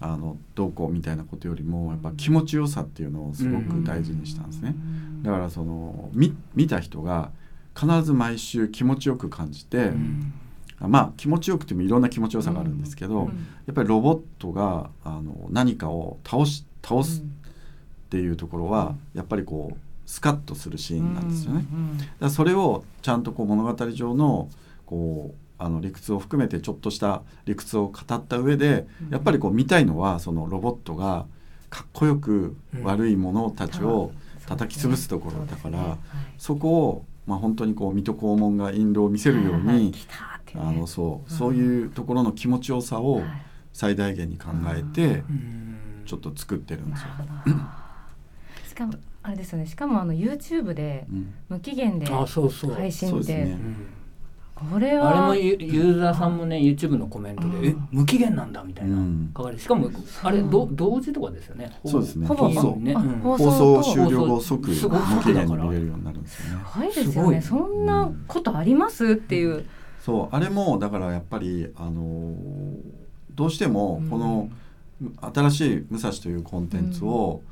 [0.00, 4.74] あの動向みたいなことよりもやっぱ気持ちよさっていうのをすごく大事にしたんですね。
[5.22, 7.30] だからその見見た人が
[7.78, 10.32] 必ず毎週気持ちよく感じて、うん
[10.88, 13.26] まあ気持ちよくてもいろんな気持ちよさがあるんですけど、うん。
[13.66, 17.24] やっぱりロボットがあの何かを倒し倒すっ
[18.08, 21.66] ていうところはやっぱりこうスカッとするシーンなんですよね。
[21.70, 24.48] うんだからそれをちゃんとこう物語上の
[24.86, 29.10] こうあの理屈を含めてちょっとした理屈を語った上で、うん。
[29.10, 31.26] やっぱりこう見たいのはそのロボットが
[31.68, 32.84] かっこよくうん。
[32.84, 35.96] 悪いものたちをうん叩き潰すところだから、
[36.36, 39.94] そこを、まあ、本当にこう水戸黄門が印籠を見せるように、
[40.58, 40.74] ってね。
[40.76, 41.30] あのそう。
[41.30, 41.36] うん。
[41.36, 43.24] そういうところの気持ちよさをはい。
[43.72, 45.76] 最大限に考えてうん。
[46.04, 47.06] ちょっと作ってるんですよ。
[48.66, 49.66] しかもあれですよね。
[49.66, 51.34] しかもあの YouTube でうん。
[51.48, 53.52] 無期限で配信って、ね。
[53.52, 53.76] うん。
[54.72, 55.10] これは。
[55.10, 57.64] あれもユユーザーさんもね YouTube のコメントで「うん。
[57.66, 59.30] え無期限なんだ」みたいなうん。
[59.36, 59.88] 書かれてしかも
[60.22, 61.70] あれど同時とかですよね。
[61.84, 62.26] そうですね。
[62.26, 64.74] ほぼ放送ね、放放送終了後放即無
[65.22, 66.64] 期限に見れるようになるんですよね。
[66.64, 67.40] すごいですよね。
[67.40, 69.12] すそんなことあります？
[69.12, 69.64] っていう、
[70.00, 72.80] そうあれもだからやっぱりあのー
[73.34, 74.50] どうしてもこの
[75.34, 77.42] 新しい「武蔵」というコンテンツを、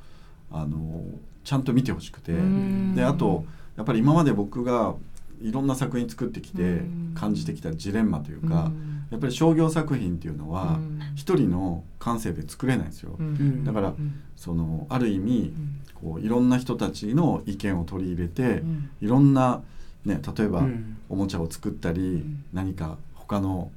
[0.50, 1.02] あのー
[1.44, 2.94] ちゃんと見てほしくて、うん。
[2.94, 4.94] であとやっぱり今まで僕が
[5.40, 7.12] いろんな作品作ってきてうん。
[7.14, 9.06] 感じてきたジレンマというか、うん。
[9.10, 11.00] やっぱり商業作品っていうのはうん。
[11.14, 13.16] 一人の感性で作れないんですよ。
[13.18, 13.64] うん。
[13.64, 14.20] だからうん。
[14.36, 15.54] そのある意味
[15.94, 18.90] こういろんな人たちの意見を取り入れて、うん。
[19.00, 19.62] いろんな、
[20.08, 20.96] ね、例えば、うん。
[21.08, 22.44] おもちゃを作ったり、ん。
[22.52, 23.70] 何か他の、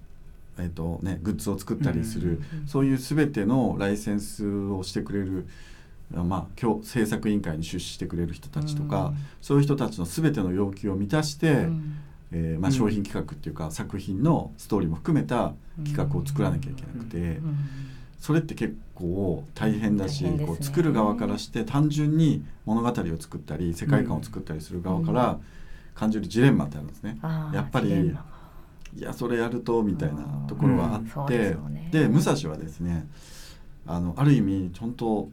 [0.58, 5.46] えーとね、グッズを作ったりする、うんそういう全てのライセンスをしてくれる、
[6.12, 9.17] まあ、今日制作委員会に出資してくれる人たちとか、うん。
[9.41, 11.98] そういう人たちの全ての要求を満たして、うん。
[12.34, 17.58] えーまあ、うん商品企画っていうか、作品のストーリーも含めた企画を作らなきゃいけなくて、うん。
[18.22, 20.46] それって結構大変だしね。
[20.46, 25.39] こう作る側からして単純に物語を作ったり世界観を作ったりする側から
[26.01, 27.19] 感じるジレンマってあるんですね。
[27.53, 31.89] やっぱりいやそれやるとみたいなところはあって、ですよね。
[31.91, 33.07] で武蔵はですね
[33.85, 35.29] あのある意味本当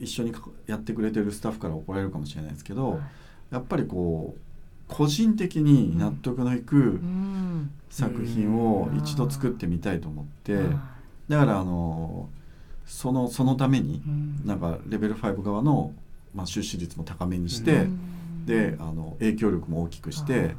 [0.00, 0.34] 一緒に
[0.66, 3.00] やってくれてるスタッフから怒られるかもしれないですけど、はい。
[3.52, 4.40] やっぱりこう
[4.88, 7.70] 個人的に納得のいくうん。
[7.88, 10.64] 作品を一度作ってみたいと思って、はい
[11.28, 12.28] だからあの
[12.84, 14.40] そのそのためにうん。
[14.44, 15.92] なんかレベル5側の、
[16.34, 20.56] まあ、出資率も高めにして、うんであの影響力も大きくして、はい。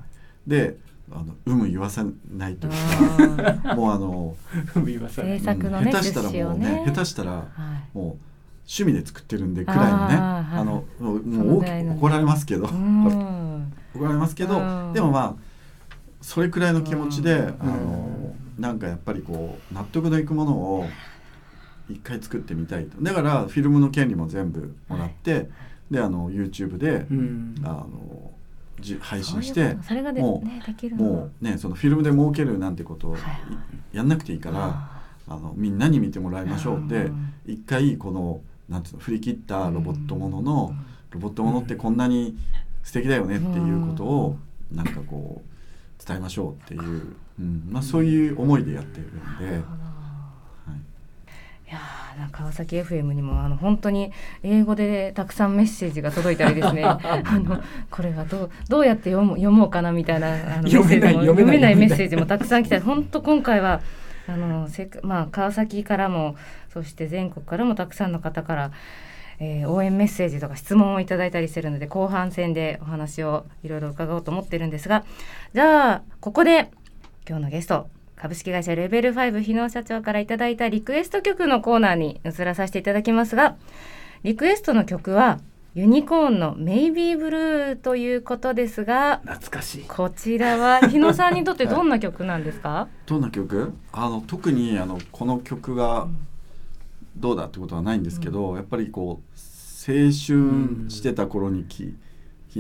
[0.48, 0.78] で
[1.12, 4.36] あの有無言わさないというあか もうあの、
[4.76, 6.84] 海はさ制作のね下手したらもうねね。
[6.88, 7.32] 下手したら
[7.94, 8.06] もう
[8.66, 11.98] 趣味で作ってるんでくらいのねあのもう大きのぐらいのね。
[11.98, 13.74] 怒られますけど、うん。
[13.94, 14.94] 怒られますけど、うん。
[14.94, 15.36] でもまあ
[16.22, 17.56] それくらいの気持ちで、うん。
[17.60, 20.88] あのなんかやっぱりこう納得のいくものを
[21.90, 23.02] 一回作ってみたいと。
[23.02, 25.50] だからフィルムの権利も全部もらって、
[25.92, 27.56] であの YouTube で、うん。
[27.64, 28.32] あの
[28.80, 29.76] じ配信して
[30.20, 33.22] もうもうねそのフィルムで儲けるなんてことをはい。
[33.96, 37.34] やんなくていいから、ああのみんなに見てもらいましょうでうん。
[37.46, 40.86] 一回このなんていうの振り切ったロボットものの、うん。
[41.12, 42.36] ロボットものってこんなに
[42.84, 44.38] 素敵だよねっていうことを
[44.72, 47.68] なんかこう伝えましょうっていう、うん。
[47.70, 49.64] まあ、そういう思いでやってるんで、
[51.72, 54.12] い、いやーなんか川崎 FM にもあの本当に
[54.44, 56.84] 英語でたくさんメッセージが届いたりですね。
[56.86, 57.00] あ
[57.40, 62.78] のこれはどうどうやって読も読もうかなみたいなあの読めないメッセージも読めないメッセージもたくさん来た。
[62.78, 63.82] り本当今回は
[64.28, 66.36] あのせまあ、川崎からも
[66.70, 68.72] そして全国からもたくさんの方から、
[69.40, 75.04] えー応援メッセージとか質問をいただいたりしてるので後半戦でお話をいろいろ伺おうと思ってるんですが
[75.54, 76.70] じゃあここで
[77.28, 77.90] 今日のゲスト
[78.22, 83.56] 株式会社レベル5日野社長からいただいたリクエスト曲のコーナーに移らさせていただきますが
[84.22, 85.40] リクエストの曲は
[85.74, 89.84] ユニコーンの「メイビーブルー」ということですが懐かしい。
[89.88, 93.74] こちらは日野さんにとってどんな曲なんですか、 どんな曲？
[93.92, 96.08] あの特にあのこの曲が
[97.18, 101.96] どうだってことはないんですけど、やっぱりこう青春してた頃にき聴い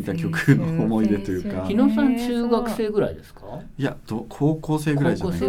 [0.03, 1.65] た曲の思い出というか。
[1.65, 3.41] 日野さん中学生ぐらいですか？
[3.77, 5.47] いやど高校生ぐらいじゃないか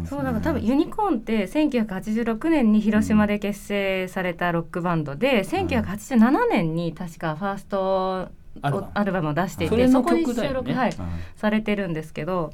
[0.00, 0.06] な。
[0.06, 8.28] そうだから多分ユニコーンって1986年に広島で結成されたロックバンドで1987年に確かファースト
[8.60, 10.94] アルバムアルバムを出していてそこに収録、はい、はい。
[11.36, 12.52] されてるんですけど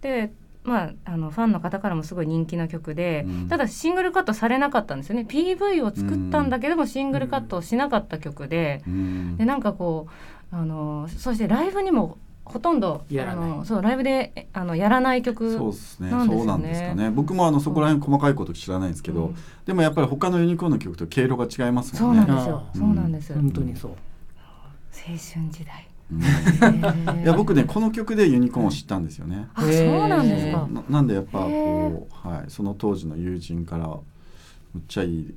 [0.00, 0.32] で
[0.64, 3.48] まあ、あのファンの方からもすごい人気の曲で、うん。
[3.48, 5.26] ただシングルカットされなかったんですよね。
[5.28, 9.36] PV を作ったんだけども、シングルカットをしなかった曲で,、うん。
[9.36, 10.12] でなんかこう
[10.52, 13.50] あのそしてライブにもほとんどやらない。
[13.50, 16.10] あのそうライブでえあのやらない曲そうですね。
[16.10, 16.38] なんですよね。
[16.38, 17.10] そうなんですかね。
[17.10, 19.36] 僕もあのそこら辺細かいこと知らないんですけど、うん。
[19.64, 22.20] でもやっぱり他のユニコーンの曲と毛色が違いますそもね。
[22.20, 22.62] うんなんですよ。
[22.74, 23.90] そうなんです、本当にそう。
[23.90, 23.96] 青
[25.06, 25.18] 春
[25.50, 25.88] 時代。
[27.22, 29.48] いや僕ねこの曲でユニコーンを知ったんですよね。
[29.54, 30.68] あそうなんですへか。
[30.70, 35.34] ななんでやっぱこう、はい、その当時の友人からむっちゃいい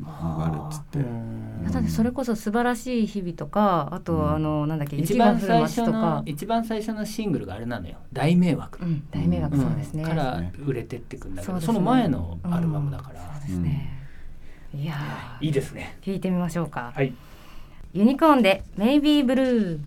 [0.00, 1.70] のがあるっつって、うん。
[1.70, 4.30] だってそれこそ素晴らしい日々とかあと、うん。
[4.30, 5.98] あのなんだっけ一雪が降る番最初街とか。
[6.00, 7.96] の、一番最初のシングルがあれなのよ。
[8.12, 10.06] 大迷惑うん、大迷惑そうですね、ん。
[10.06, 14.08] から売れてってくんだけどそ,、の前のアルバムだから、そうですね、
[14.74, 15.46] いやー。
[15.46, 15.98] いいですね。
[16.02, 17.12] 聞いてみましょうか、はい。
[17.92, 19.80] ユニコーンで「メイビーブルー」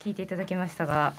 [0.00, 1.14] 聞いていただきましたが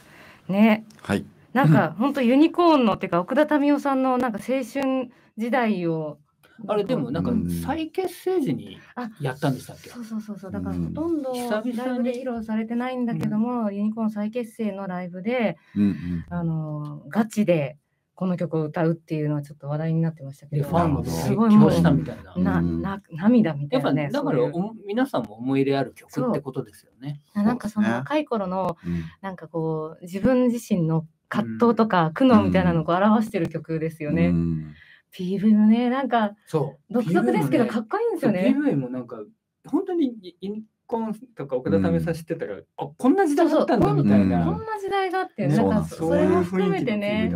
[0.48, 0.86] ね。
[1.02, 6.20] はい、なんか本当ユニコーンのっていうか奥田民生さんのなんか青春時代を
[6.68, 7.50] あれでもなんかうん。
[7.50, 9.90] 再結成時にあやったんでしたっけ？
[9.90, 10.52] そうそうそうそう。
[10.52, 10.86] だからうん。
[10.86, 11.76] ほとんど久々に。
[11.78, 17.78] ライブで披露されてないんだけども、ユニコーン再結成のライブでうんうん、あのガチで
[18.14, 20.64] この曲を歌うっていうのはちょっと話題になってましたけど。
[20.64, 22.82] でファンもすごいもうしたみたいななうん。
[22.82, 24.56] な涙みたやっぱいなねだからそういう。
[24.56, 27.20] お皆さんも思い入れある曲ってことですよね。
[27.34, 29.04] なんかその若い頃のうん。
[29.22, 34.28] なんかこう自分自身の葛藤とか苦悩みたいなのを表してる曲ですよね。
[34.28, 34.74] うん
[35.18, 36.94] PV もねなんかそう。
[36.94, 38.56] 独特ですけどかっこいいんですよね。
[38.58, 39.18] PV もなんか
[39.66, 44.46] 本当にインコンとか奥田民生さん知ってたら、あこんな時代だったんだみたいな。
[44.46, 45.56] こんな時代があって、ね。
[45.56, 47.34] なんかそれも含めてね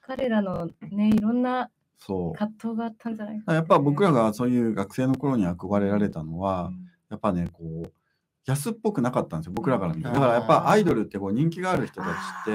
[0.00, 2.38] 彼らのねいろんなそう。
[2.38, 3.54] 葛藤があったんじゃないかな。
[3.54, 6.72] やっぱ僕らがそういう学生の頃に憧れられたのは、
[7.10, 7.92] やっぱねこう
[8.46, 10.08] 安っぽくなかったんですよ僕らから見て。
[10.08, 12.50] だからやっぱアイドルってこう人気がある人たちって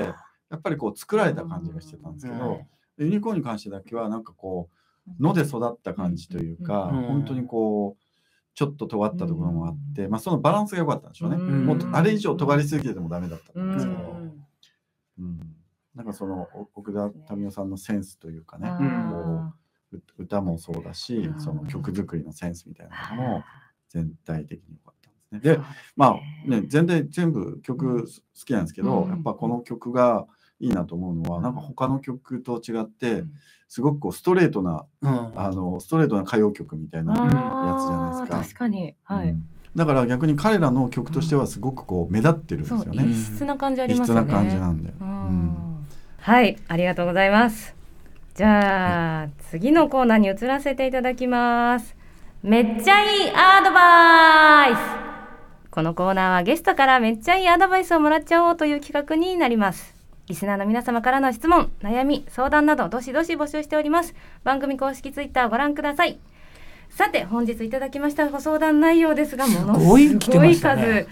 [0.49, 2.61] やっぱりこう作られた感じがしてたんですけど、
[2.97, 4.69] ユニコーンに関してだけはなんかこ
[5.19, 8.05] う野で育った感じというか、うん本当にこう
[8.55, 11.65] ちょっと尖ったところもあって、まあそのバランスが良かったんでしょうね、うん。
[11.65, 13.71] もっとあれ以上尖りすぎててもダメだったうん。
[13.71, 13.73] ん。
[13.73, 14.17] ですけど、
[15.19, 15.55] うん。
[15.93, 19.97] なんかそのお奥田民生さんのセンスというかね、あこー。
[19.97, 23.43] うう歌もそうだし、うんその曲作りのセンスみたいなのも
[23.89, 25.57] 全体的に良かったんですね。
[25.57, 25.61] で
[25.97, 28.09] まあね全体全部曲好
[28.45, 29.09] きなんですけど、うん。
[29.09, 30.27] やっぱこの曲が
[30.59, 33.31] いいなと思うのは、なんか他の曲と違ってうん
[33.67, 39.29] すごくこうストレートなうんあのストレートな歌謡曲みたいな、やつじゃないですか確かにはい。
[39.29, 43.05] うんだから逆に彼らの曲としてはすごくこう目立ってるんですよね。
[43.09, 44.21] 異質な感じあり異ますよね。
[44.21, 44.95] 質な感じなんだよ。
[45.01, 45.03] う
[46.21, 47.75] はい、ありがとうございます。
[48.35, 51.95] じゃあ、次のコーナーに移らせていただきます。
[52.41, 54.79] めっちゃいいアドバイス
[55.71, 59.94] このコーナーはゲストからめっちゃいいアドバイスをもらっちゃおうという企画になります。
[60.27, 64.15] リスナーの皆様からの質問、悩み、相談などどしどし募集しております。
[64.43, 66.19] 番組公式ツイッターご覧ください。
[66.89, 71.07] さて、本日いただきましたご相談内容ですが、ものすごい数。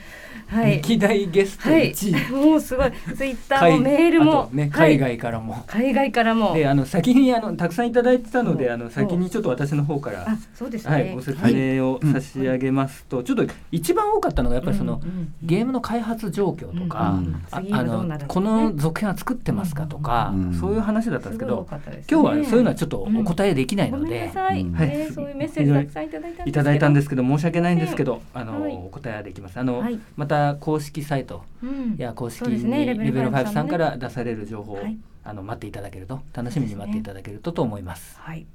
[0.47, 0.77] はい。
[0.77, 1.91] 歴代ゲストはい。
[1.91, 2.91] 1位、、もうすごい。
[3.15, 4.97] ツイッターもメールもねはい。
[4.97, 5.63] 海外からも。
[5.67, 6.53] 海外からも。
[6.53, 8.73] であの先にあのたくさんいただいてたのでうん。
[8.73, 10.91] あの先にちょっと私の方からあ、そうですね。
[10.93, 15.01] はいご説明を差し上げますと、ちょっと一番多かったのがやっぱりその、
[15.43, 21.67] ゲームの開発状況とか、うんあのこの続編は作ってますかとか、うんそういう話だったんですけど
[22.09, 24.65] 今日はそういうのはちょっとお答えできないので、なさい、
[25.13, 27.23] そういうメッセージたくさんいただいたんですけど。
[27.23, 28.73] 申し訳ないんですけど、あの、はい。
[28.73, 29.59] お答えはできます。
[29.59, 29.99] あの、はい。
[30.15, 31.95] また公式サイトうん。
[31.97, 32.85] や公式にね。
[32.85, 34.97] レベルレベル5 5さんから出される情報を、はい。
[35.25, 38.19] あの待っていただけると楽しみに待っていただけるとと思います。
[38.19, 38.45] はい。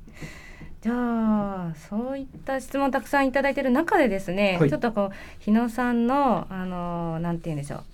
[0.82, 4.70] じゃあそういった質問たくさんいただいている中でですね、はい。
[4.70, 7.84] ちょっとこう日野さんのあのなんて言うんでしょう、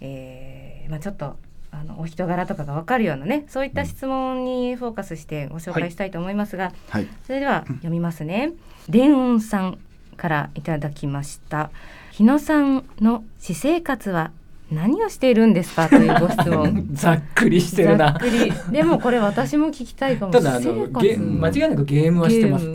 [0.00, 1.36] えーまあちょっと
[1.70, 8.52] あのお人柄とかがわかるようなねそういった質問にフォーカスしてご紹介したいと思いますが、はい、それでは読みますね。
[8.88, 9.78] 伝音さん
[10.18, 11.70] からいただきました。
[12.10, 14.32] 日野さんの私生活は
[14.70, 15.88] 何をしているんですか？
[15.88, 16.88] というご質問。
[16.92, 18.28] ざっくりしてるなざっく。
[18.28, 18.52] り。
[18.70, 20.32] でもこれ私も聞きたいかも。
[20.32, 22.66] ただあのゲ間違いなくゲームはしてます。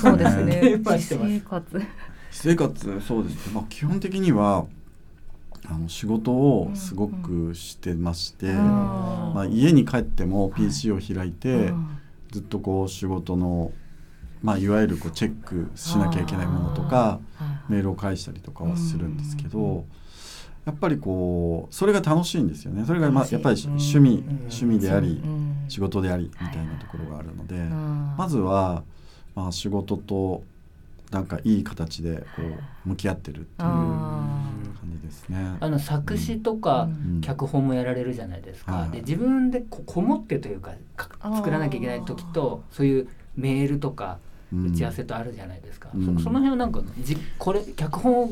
[0.00, 0.80] そうですね。
[0.84, 1.82] 私生活。
[2.30, 4.64] 私生活そうですね、まあ、基本的には
[5.70, 11.98] あの仕事をすごくしてまして、うんまあ、家に帰っても PC を開いて、うん
[12.32, 13.72] ずっとこう仕事の、
[14.42, 19.84] まあ、いわゆるこうチェックしなきゃいけないものとかあメールを返したりとかはするんですけど、うん。
[20.64, 22.84] やっぱりこうそれが楽しいんですよね。
[22.84, 23.68] それがまあやっぱりうん。
[23.70, 24.36] 趣味、うん。
[24.40, 25.26] 趣味であり、う。
[25.26, 25.64] ん。
[25.68, 28.82] 仕事でありみたいなところがあるので、うんまずは、
[29.34, 30.42] まあ、仕事と
[31.10, 32.42] なんかいい形でこ
[32.86, 34.50] う向き合ってるっていう感あ
[35.00, 35.56] じですね。
[35.60, 37.20] あの作詞とかうん。
[37.20, 46.16] 脚本もやられるじゃないですか、はいで自分でここもってというかか作らなきゃいけない時とそういうメールとかうん打ち合わせとあるじゃないですか、うん。
[46.18, 48.30] そその辺はなんかじこれ脚本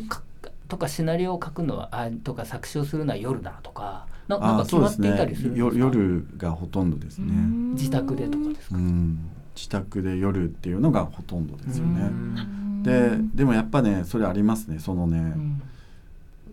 [0.68, 5.74] とかシナリオを書くのはあとか作詞をするのは夜だとかななんか決まっていたりするんですか？
[5.74, 7.32] よ夜がほとんどですね。
[7.72, 12.04] 自宅でとかですか、うん、自宅で夜っていうのがほとんどですようね。
[12.04, 12.82] ん。
[12.82, 15.34] ででもやっぱねそれありますねそのね、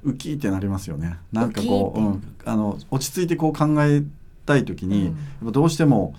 [0.03, 1.17] ウキーってなりますよね。
[1.31, 4.03] なんかこう、うん、あの落ち着いてこう考え
[4.45, 5.05] たい時に、うん。
[5.05, 5.15] やっ
[5.45, 6.15] ぱどうしても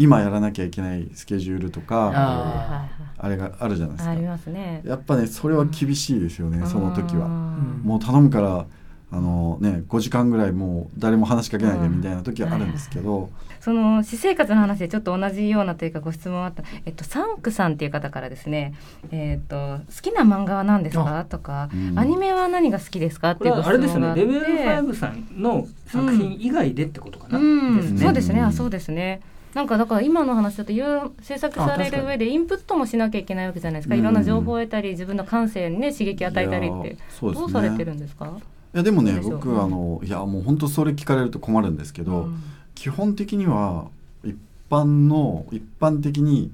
[0.00, 2.88] 今やらなきゃいけないスケジュールとかあ
[3.18, 4.80] あれがあるじゃないですありかますね。
[4.84, 7.26] やっぱねそれは厳しいですよね、その時は。
[7.26, 7.82] ん。
[7.84, 8.64] もう頼むから
[9.12, 13.28] あのね5時間ぐらいもう誰も話しかけないでみたいな時はあるんですけど、
[13.60, 18.74] その私生活の話でちょっと同じようなというかご質問あった、えっと、サンクさんっていう方からですね、
[19.10, 21.26] えっと、好きな漫画は何ですか？
[21.28, 21.98] とか、うん。
[21.98, 23.32] アニメは何が好きですか？
[23.32, 24.34] っこていうごれはあれです質問があってよね。
[24.34, 28.46] レベル5さんの作品以外でってことかな、そうですね、うん。
[28.46, 29.20] あそうですね
[29.54, 34.00] なんかだから今の話だといろいろ制作される上でインプットもしなきゃいけないわけじゃないですか、うん。
[34.00, 36.96] いろんな情報を得たり自分の感性にね刺激与えたりってね。
[37.20, 38.26] どうされてるんですか？
[38.72, 42.42] いやでもね僕あのいやもう本当それ聞かれると困るんですけど、うん。
[42.76, 43.88] 基本的には
[44.24, 44.36] 一
[44.70, 46.52] 般の一般的に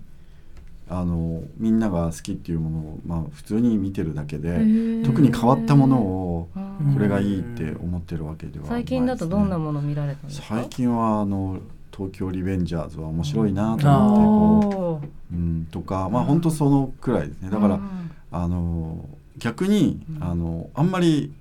[0.88, 4.58] あのみんなが好きっていうものを、まあ、普通に見てるだけで
[5.04, 6.94] 特に変わったものをうん。
[6.94, 10.46] これがいいって思ってるわけではない最近だとどんなももの見られたんですか？
[10.48, 11.58] 最近はあの
[11.96, 15.00] 東京リベンジャーズは面白いなと思ってこ
[15.32, 17.50] う、うん、とかまあ本当そのくらいですね。
[17.50, 18.10] だから、うん。
[18.30, 19.04] あの
[19.38, 20.22] 逆にうん。
[20.22, 21.32] あのあんまり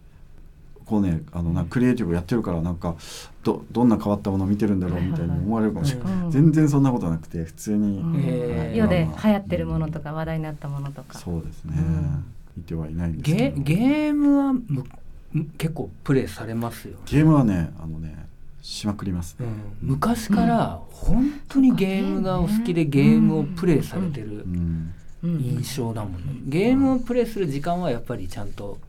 [0.85, 2.95] こうねあのなクリエイティブやってるからなんか
[3.43, 6.31] どどんな変わったものを見てるんだろうみたいに思われるかもしれない、うん。
[6.31, 8.15] 全然そんなことなくて普通に、うん。
[8.21, 11.17] へー世で流行ってるものとか話題になったものとか。
[11.17, 12.25] そうですね、うん。
[12.57, 13.61] 見てはいないんですけど。
[13.61, 14.85] ゲゲームはむ
[15.33, 18.24] む結構プレイされますよ、ゲームはねあのね
[18.65, 19.37] しまくります。
[19.39, 19.45] ね、
[19.79, 24.93] 昔から本当にゲームがお好きでゲームをプレイされてるうん。
[25.21, 25.39] うん。
[25.39, 26.41] 印象だもんね。
[26.47, 28.79] ゲームをプレイする時間はやっぱりちゃんと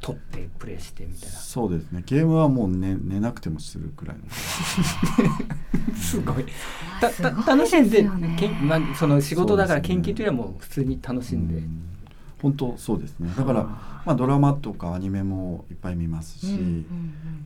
[0.00, 1.36] 取ってプレイしてみたいな。
[1.36, 2.02] そうですね。
[2.06, 4.22] ゲームはもう寝寝なくてもするくらいの。
[5.94, 6.46] すごい。
[6.98, 8.08] たたすごい楽しんで
[8.38, 11.97] けんまあ、その仕事だから研究というよりはもう普通に楽しんで、うん
[12.40, 13.32] 本当そうですね。
[13.36, 16.86] だから、まあ、ドラマとかアニメもいっぱい見ますし、うんうん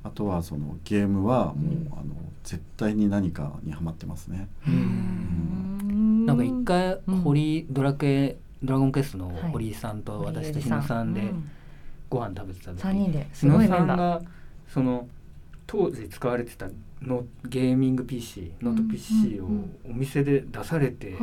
[0.04, 1.88] あとはそのゲームはもう、うん。
[1.92, 2.04] あの
[2.42, 4.48] 絶対に何かにハマってますね。
[4.66, 6.24] ううん。
[6.24, 7.20] んなんか一回うん。
[7.22, 9.52] 堀ドラクエドラゴンクエストのはい。
[9.52, 11.50] 堀井さんと私と日野さんでうん。
[12.10, 13.28] ご飯食べてた時三人で。
[13.32, 14.22] す日野ごいメンバーさんが
[14.68, 15.08] その
[15.66, 16.66] 当時使われてた
[17.06, 21.16] のゲーミング PC ノート PC をうんうんお店で出されて、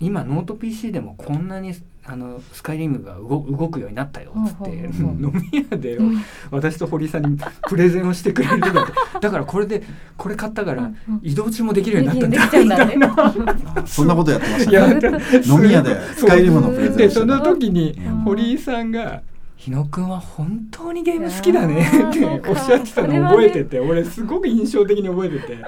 [0.00, 7.38] 今ノート PC でもこんなにあのスカイリムが動動くようになったよっつって、 飲み屋でうん私と堀井さんに
[7.68, 9.82] プレゼンをしてくれるだってだからこれで
[10.16, 11.20] これ買ったからうんうん。
[11.22, 15.42] 移動中もできるようになったんでだみたいそんなことやってましたね。
[15.46, 17.38] 飲み屋でスカイリムのプレゼンでそをしてた。
[17.38, 18.14] の時にうん。
[18.20, 19.22] 堀井さんが
[19.56, 25.58] 「日野くんは本当にゲーム好きだね 」っておっしゃってたのを覚えてて、俺すごく印象的に覚えてて。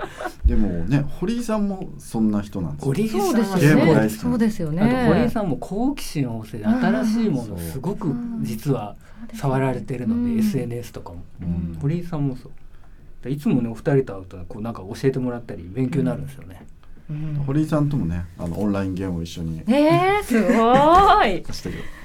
[0.44, 2.86] でもね堀井さんもそんな人なんですよ。
[2.86, 4.72] 堀井さんそうですはゲームよね大好きそうですよ。
[4.72, 8.96] ねあと堀井さんも好奇心旺盛で新しいものをすごく実は
[9.34, 10.38] 触られてるので、うん。
[10.38, 11.78] SNS とかも、うん。
[11.80, 12.52] 堀井さんもそう。
[13.22, 16.64] でいつもねお二人と会うとこうなんか教えてもらったり勉強になるんですよね、
[17.10, 17.42] うん。
[17.46, 21.42] 堀井さんともねあのオンラインゲームを一緒にえー、すごい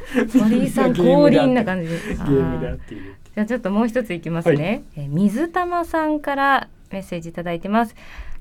[0.08, 0.44] したけど。
[0.46, 1.88] 堀井さん降臨な感じ。
[1.88, 7.96] で ゲームであっているじゃあちょっともう一ついきますね、えー水玉さんからメッセージいただいてます。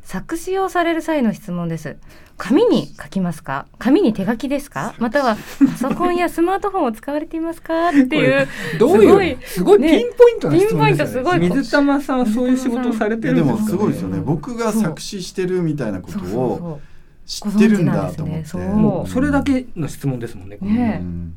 [0.04, 1.96] 作詞をされる際の質問です。
[2.36, 3.66] 紙に書きますか？
[3.78, 4.94] 紙に手書きですか？
[4.98, 5.36] または
[5.80, 7.90] パソコンやスマートフォンを使われていますか？
[7.90, 8.48] っていう
[8.80, 11.40] どういうすごいねピンポイントな質問ですよね。
[11.40, 14.18] ピンポイントすごい水玉さんはそういう仕事をされてるんですか、すごいですよね。
[14.18, 16.80] うん僕が作詞してるみたいなことを
[17.24, 18.42] 知ってるんだと思って。
[18.42, 20.58] ご存知なんですねそうもうそれだけの質問ですもんね。
[20.60, 20.98] ね。
[21.00, 21.36] うん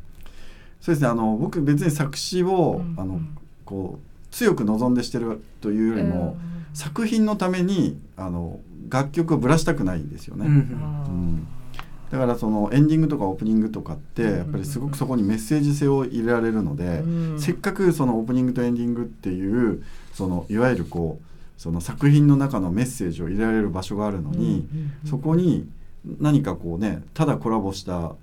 [0.86, 3.20] そうですねあの僕別に作詞を、うんあの
[3.66, 6.38] こう強く望んでしてるというよりも、
[6.74, 8.60] 作品のためにあの
[8.90, 10.46] 楽曲をぶらしたくないんですよね。
[10.46, 11.48] うんうん。
[12.12, 19.84] だからそのエンディングとかオープニングとかってうんやっぱりすごくそこにメッセージ性を入れられるので、うんせっかくそのオープニングとエンディングっていう
[20.14, 24.68] そのいわゆるこうその作品の中のメッセージを入れられる場所があるのに、
[25.10, 25.68] そこに
[26.20, 28.16] 何かこうねただコラボしたっ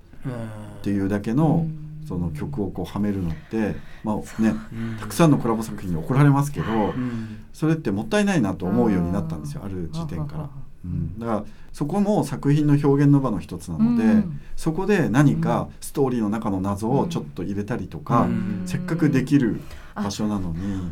[0.82, 1.66] ていうだけの、
[2.12, 4.54] その曲をこうはめるのって、まあね、
[5.00, 6.66] たくさんのコラボ作品に怒られますけど、
[7.54, 10.50] それってもったいないなと思うようになったんですよある時点から。
[10.84, 14.40] うん、だからそこも作品の表現の場の一つなので、うん。
[14.56, 18.62] そこで何かストーリーの中の謎をちょっと入れたりとか、うん。
[18.66, 19.60] せっかくできる
[19.94, 20.82] 場所なのに、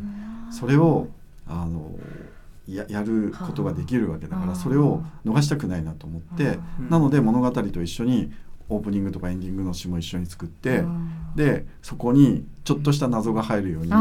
[0.50, 1.08] それを
[1.46, 1.98] あの
[2.66, 4.46] ややることができるわけだかはあ。
[4.50, 6.88] らそれを逃したくないなと思ってうん。
[6.88, 8.32] なので物語と一緒に
[8.70, 10.82] オープニングとかエンディングの詩も一緒に作って
[11.36, 13.92] でそこにちょっとした謎が入るように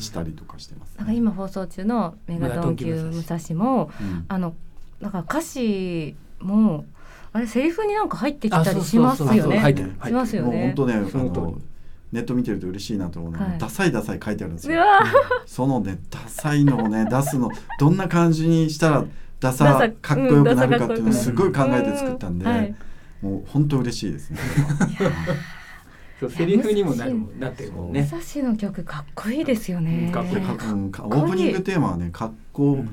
[0.00, 4.24] したりとかしてます、なんか今放送中のメガトン級武蔵もうん。
[4.28, 4.54] あの
[5.00, 6.84] なんか歌詞も
[7.32, 9.58] あれセリフになんか入ってきあたりしますよそうそうそう。
[9.58, 9.96] 入っね。
[10.04, 10.72] しますよもう本ね。
[10.76, 11.58] 当ねあその
[12.10, 13.58] ネット見てると嬉しいなと思うのは、はい。
[13.58, 14.82] ダサいダサい書いてあるんですよ。
[15.46, 19.04] そのねダサいのをね出すのどんな感じにしたら
[19.40, 22.74] ダダササかっこよくなるかっていうのをうんすごい考えて作ったんで、うんはい
[23.22, 24.38] もう本当嬉しいですね。
[26.20, 28.08] そうセリフにもなるもんなってるもん武ね。
[28.34, 30.10] 蔵の曲かっこいいですよね。
[30.12, 30.42] かっこいい。
[30.44, 32.88] オープニングテーマはねかっこうん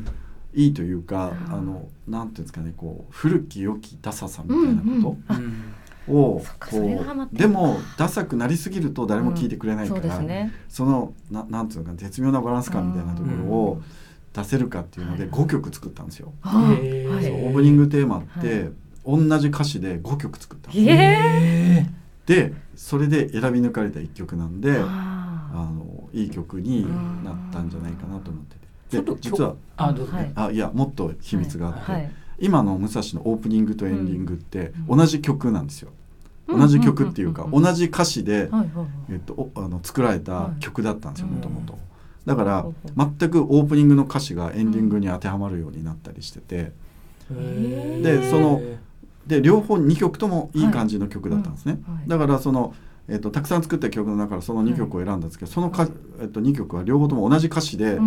[0.53, 1.53] いいというか、うん。
[1.53, 5.53] あのなんていうんですかねこう古き良きダサさみたいなこあうん
[6.07, 7.38] とを、そっかそれがハマって。
[7.38, 10.53] るこうでもダサくなりすぎると誰も聞いてくれないかそうら、ですね。
[10.69, 13.82] そのななんていうのかな絶妙なバランス感みたいなところを
[14.34, 16.32] 出せるかっていうのでうん5曲作ったんですよ。
[16.41, 17.23] はい。
[17.26, 18.69] そうオープニングテーマっはて
[19.06, 20.74] 同じ歌詞で5曲作ったん
[22.26, 26.86] でそれで選び抜かれた1曲なんでああのいい曲に
[27.24, 28.66] なったんじゃないかなと思ってて。
[28.89, 30.14] ちょっとで実はあどうぞ。
[30.14, 30.32] ね。
[30.36, 32.12] あいやもっと秘密があって、はい。
[32.39, 34.97] 今の武蔵のオープニングとエンディングってうん。
[34.97, 35.91] 同じ曲なんですよ。
[36.47, 36.60] うん。
[36.60, 38.70] 同じ曲っていうか同じ歌詞で、はいはい
[39.12, 41.78] えっと、おあの作られた曲だったんですよはいもともと。
[42.26, 42.66] だから
[43.20, 46.72] 全くオープニングの歌詞がエンディングに当てはまるようになったりしてて。
[47.28, 48.62] でその
[49.28, 51.80] で両方2曲ともいい感じの曲だったんですね。
[51.88, 52.07] うんはい。
[52.07, 52.73] だからその
[53.07, 57.99] えっと、たくさん作った曲の中からその2曲を選んだんですけど、そのか、はいえっと、2曲は両方とも同じ歌詞で。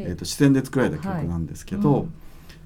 [0.00, 2.14] えっと、視線で作られた曲なんですけど、うん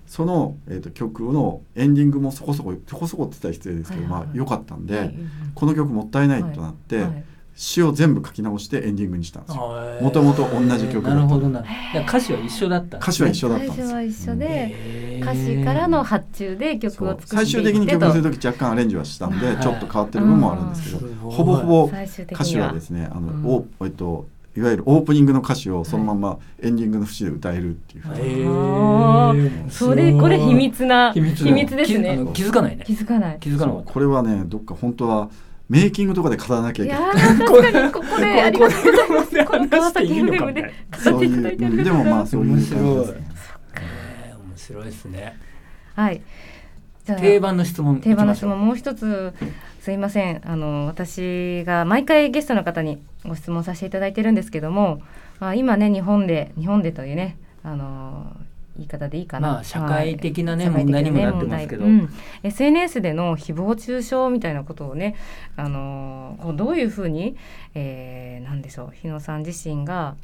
[0.06, 4.26] その、えっと、曲のエンディングもそこそこそこそこって言ったら失礼ですけど、はいはいはい。
[4.28, 5.14] まあ良かったんで、はい
[5.54, 7.24] この曲もったいないとなって、はい
[7.56, 9.62] 詩を全部書き直してエンディングにしたんですよ。
[9.62, 12.98] ももともと同じ曲だった歌詞は一緒だった。
[12.98, 17.36] 歌詞は一緒だったんですは一緒で、歌詞からの発注で曲を作っていってと。
[17.36, 19.56] 最終的に曲にする時若干アレンジはしたんで、はい。
[19.58, 21.14] ちょっと変わってる部分もあるんですけど、うん。
[21.16, 21.90] ほぼほぼ
[22.30, 23.46] 歌詞はですねあの、うん。
[23.46, 32.16] おえっといわゆるオープニングの歌詞をそのままエンディングの節で歌えるっていうふうに、それこれ秘密な秘密ですね。
[32.16, 32.84] の気づかないね。
[32.86, 32.92] 気。
[32.92, 33.38] づかない。
[33.38, 33.72] 気づかな。
[33.72, 35.30] これはねどっか本当は
[35.68, 37.02] メイキングとかで語らなきゃいいけない。
[37.02, 39.44] やー確かにここでありがとうございます。
[39.44, 40.62] この川崎話していいのか FM で
[41.10, 43.02] 語っていただいてありがとうございますそういうでもまあそういう感じですね面
[43.74, 45.40] えー面白いですね。
[45.94, 46.22] はい。
[47.06, 48.00] 定番の質問。
[48.00, 49.32] 定番の質問もう一つ
[49.80, 50.40] すいません。
[50.44, 55.00] あの私が毎回ゲストの方にご質問させていただいてるんですけども、
[55.40, 58.36] まあ、今ね日本で日本でというねあの
[58.76, 61.84] 言い方でいいかな、まあ社会的なね社会的問題にもなってますけど。
[61.84, 62.08] うん。
[62.42, 65.16] SNS での誹謗中傷みたいなことをね
[65.56, 67.36] あのこうどういうふうに、
[67.74, 68.90] えー、なんでしょう。
[68.94, 70.16] 日野さん自身が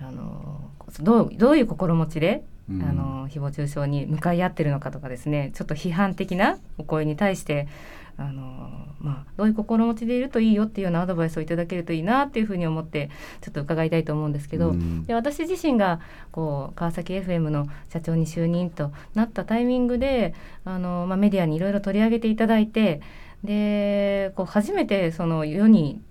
[0.00, 0.70] あの
[1.00, 2.82] どうどういう心持ちでうん。
[2.82, 7.68] あの誹謗中傷に向かい合ってるのかとかですねちょっと批判的なお声に対して
[8.16, 15.06] あの、まあ、どういう心持ちでいるといいよっていうようなアドバイスをいただけるといいなっていうふうに思ってちょっと伺いたいと思うんですけど、うん。
[15.06, 16.00] で私自身が
[16.32, 20.34] こう川崎 FM の社長に就任となったタイミングで
[20.64, 23.00] あの、まあ、メディアにいろいろ取り上げていただいて
[23.42, 26.02] でこう初めてその世に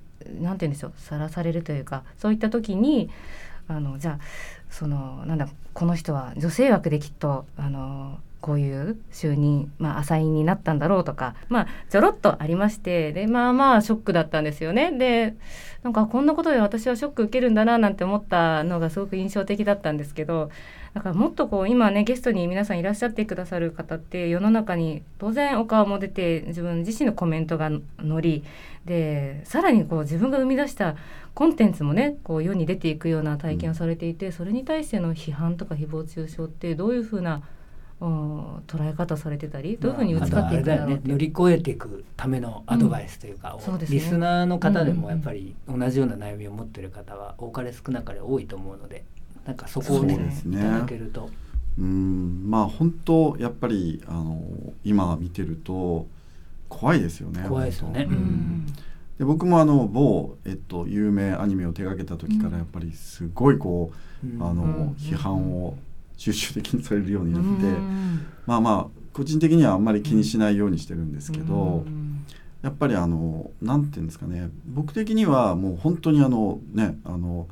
[0.41, 3.09] 何て言うんでしょうさらされるというかそういった時に
[3.69, 4.19] あのじゃあ
[4.69, 14.91] そのなんだこの人は女性枠できっとあのこういう就任、まあ、アサインになったんだろうとかまあちょろっとありましてでまあまあショックだったんですよね。
[14.91, 15.35] で
[15.83, 20.49] なんかこんなことで私はショック受けるんだななんて思ったのがすごく印象的だったんですけど
[20.93, 28.43] だからもっとこう今ねゲストに皆さんいらっしゃってくださる方って世の中に当然お顔も出て自分自身のコメントが載り
[28.85, 30.95] でさらにこう自分が生み出した
[31.35, 37.43] コンテンツもねこう世に出ていくような体験をされていて、それに対しての批判とか誹謗中傷ってどういうふうな
[38.01, 43.99] うん捉え方されてたりどういうふうに打ち勝っていくんだろうね乗り越えていくためのアドバイスというか、そうですね。
[43.99, 49.03] リスナーの方でもやっぱり同じような悩みを持ってる方は多かれ少なかれ多いと思うので
[49.45, 50.59] なんかそこをねそうですね。
[50.59, 51.29] いただけると。
[51.77, 52.49] うん。
[52.49, 54.41] まあ本当やっぱりあの
[54.83, 56.07] 今見てると
[56.67, 58.05] 怖いですよね怖いですよね。
[58.05, 58.15] 本当。
[58.15, 58.65] うん。
[59.19, 63.91] で僕もあの某、えっと、有名アニメを手掛けた時からやっぱりすごいこ
[64.23, 64.43] う、うん。
[64.43, 64.89] あのうん。
[64.93, 65.77] 批判を
[66.17, 68.27] 集中的にされるようになって、うん。
[68.45, 72.25] まあまあ個人的にはあんまり気にしないようにしてるんですけど、うん。
[72.61, 77.47] やっぱりあのなんていうんですかね僕的にはもう本当にあのねあの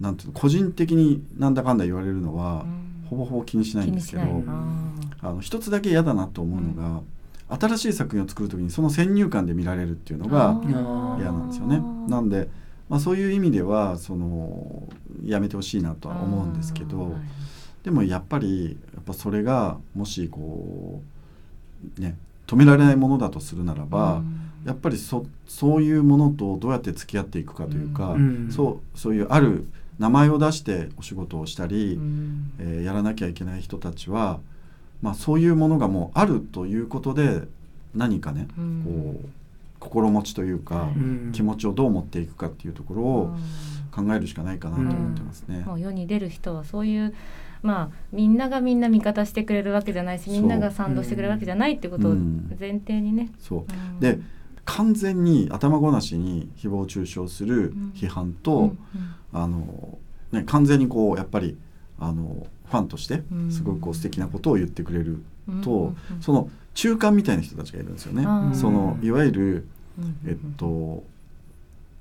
[0.00, 2.66] なんていうの個人的になんだかんだ言われるのは、
[3.08, 7.02] ほぼほぼ気にしないんですけどああの一つだけ嫌だなと思うのが、
[7.48, 11.18] 新しい作品を作る時にその先入観で見られるっていうのがー。
[11.18, 11.80] 嫌なんですよね。
[12.08, 12.48] なんで、
[12.88, 14.88] まあ、そういう意味ではその
[15.24, 17.14] やめてほしいなとは思うんですけど、
[17.84, 21.00] でもやっぱりやっぱそれがもしこ
[21.96, 22.16] うね
[22.46, 24.22] 止められないものだとするならば、
[24.64, 28.50] やっぱりそそういうものとどうやって付き合っていくかというか、うん。
[28.50, 29.68] そうそういうある
[29.98, 31.98] 名前を出してお仕事をしたり、
[32.58, 34.40] えーやらなきゃいけない人たちは、
[35.02, 37.42] まあ、そういうものがもうあるということで
[37.94, 38.48] 何かね、
[38.84, 39.28] こう
[39.78, 41.32] 心持ちというか、うん。
[41.32, 43.36] 気持ちをどう持っていくかっていうところを
[43.90, 45.64] 考えるしかないかなと思ってますね。
[45.66, 47.14] もう世に出る人はそういう
[47.62, 52.56] まあみんながみんな味方してくれるわけじゃないしみんなが賛同してくれるわけじゃないってことをうん。
[52.58, 53.30] 前提にね。
[53.38, 53.60] そう。
[53.60, 54.00] うん。
[54.00, 54.18] で
[54.66, 57.92] 完全に頭ごなしに誹謗中傷するん。
[57.94, 58.74] 批判と、
[59.32, 59.98] あの
[60.32, 61.56] ね、完全にこうやっぱり
[61.98, 63.50] あのファンとしてうん。
[63.50, 65.22] すごくこう素敵なことを言ってくれる
[65.62, 68.26] と、その中間みたいな人たちがいるんですよね。
[68.54, 69.68] そのいわゆる、
[70.26, 71.04] えっと、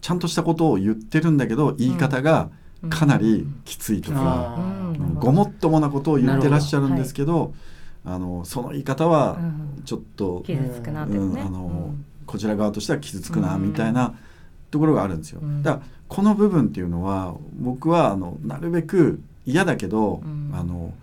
[0.01, 2.49] ちゃんとしたことを言ってるんだけど言い方が
[2.89, 4.57] かなりきついとか、
[5.20, 6.95] ごもっともなことを言ってらっしゃるん。
[6.95, 7.53] ですけど
[8.03, 11.20] あのその言い方はうんちょっと、傷つくなってね。
[11.20, 13.63] うんあのうんこちら側としては傷つくなうん。
[13.63, 14.15] みたいな
[14.71, 15.39] ところがあるんですよ。
[15.41, 15.63] うん。
[15.63, 20.51] だからこの部分っていうのは僕はあのなるべく嫌だけど、うん。
[20.53, 20.93] あの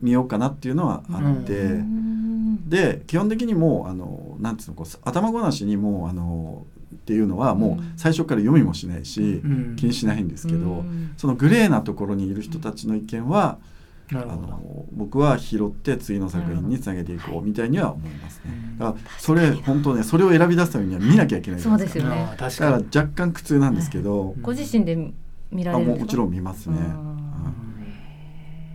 [0.00, 2.68] 見ようかなっていうのはあって、うん。
[2.68, 9.76] で基本的にもうあのなんつうのこう頭ごなしにもうあのっていうのはもう最初から読みもしないし、うん。
[9.76, 11.12] 気にしないんですけど、うん。
[11.16, 13.79] そのグレーなところにいる人たちの意見は、あな
[14.12, 14.42] るほど。
[14.42, 18.50] の僕は拾って次の作品につなげていこうみたいには思いますね。
[18.52, 18.78] うん。
[18.78, 22.00] だからそれ本当ねそれを選び出すためには見なきゃいけないじゃないですか。
[22.00, 22.36] そうですよね。
[22.36, 24.96] だかからに若干苦痛なんですけど、ご自身で
[25.50, 26.76] 見らあれるんですかもうもちろん見ますね。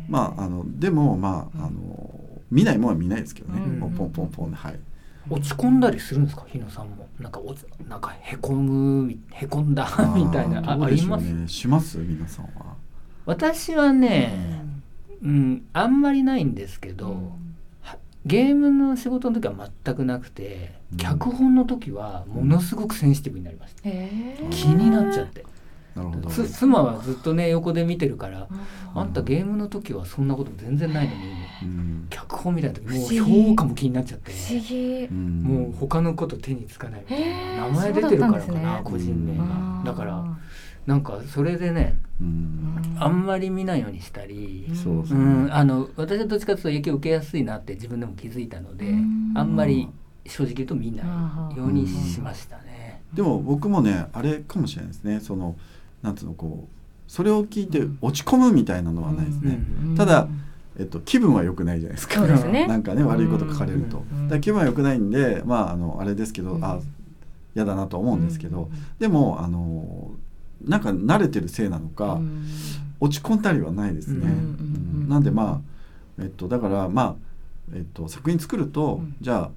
[0.07, 2.19] まああのでもまああの
[2.51, 3.61] 見ないもんは見ないですけどね。
[3.79, 4.79] ポンポンポンはい。
[5.27, 6.45] 落ち込んだりするんですか？
[6.47, 7.07] 日野さんも。
[7.19, 7.55] なんかお
[7.89, 10.71] なんかへこむみへこんだみたいな。
[10.71, 11.47] あります？
[11.47, 11.97] します？
[11.97, 12.75] 皆さんは。
[13.25, 14.63] 私はね、
[15.25, 17.33] うん、あんまりないんですけど、
[17.81, 20.97] はゲームの仕事の時は全くなくて、うん。
[20.97, 23.81] 脚本の時はものすごくセンシティブになりました、
[24.51, 25.45] 気になっちゃって。
[25.95, 26.29] なるほど。
[26.29, 29.01] つ妻はずっとね横で見てるからうん。
[29.01, 31.21] あんたゲームの時はそんなこと全然ないのに
[31.63, 32.07] うん。
[32.09, 35.05] 脚本みたいな時もう評価も気になっちゃって不思議。
[35.05, 37.67] うんもう他のこと手につかないみたいな。
[37.67, 38.81] 名前出てるからかな、ね。
[38.83, 39.83] 個人名うん。
[39.83, 40.37] がだから
[40.85, 42.95] なんかそれでねうん。
[42.99, 45.19] あんまり見ないようにしたり、そうですね。
[45.19, 49.33] うん、あの私はどっちかというと影響を受けやすいなって自分でも気づいたので、うん。
[49.35, 49.89] あんまり
[50.25, 51.03] 正直言うと見な
[51.53, 53.01] いようにしましたね。
[53.13, 55.19] でも僕もねあれかもしれないですね。
[55.19, 55.55] その
[56.01, 59.59] なんつうのこうそれを聞いて落ち込むみたいなのはないですね。
[59.83, 59.95] うん。
[59.95, 60.27] ただ
[60.79, 62.25] えっと気分は良くないじゃないですか。
[62.37, 62.65] すね。
[62.67, 64.27] なんかね悪いこと書かれると、うん。
[64.29, 66.63] だ気分は良くないんでまああのあれですけど、うん。
[66.63, 66.79] あ
[67.55, 68.69] 嫌だなと思うんですけど、
[68.99, 70.11] でもあの
[70.63, 72.19] なんか慣れてるせいなのか、
[72.99, 74.27] 落ち込んだりはないですね。
[75.07, 75.61] なんでま
[76.19, 77.15] あえっとだからまあ
[77.73, 79.15] えっと作品作ると、うん。
[79.21, 79.51] じゃあ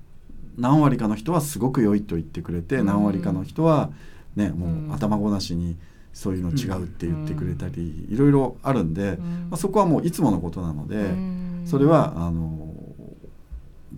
[0.57, 2.87] 何割かの人はすごく良いと言ってくれて、うん。
[2.87, 3.91] 何割かの人は
[4.37, 4.91] ねもうん。
[4.91, 5.77] う頭ごなしに
[6.13, 9.19] そういうの違うって言ってくれたり、いろいろあるんで、
[9.51, 11.15] まあ、そこはもういつものことなので、
[11.65, 12.75] それはあの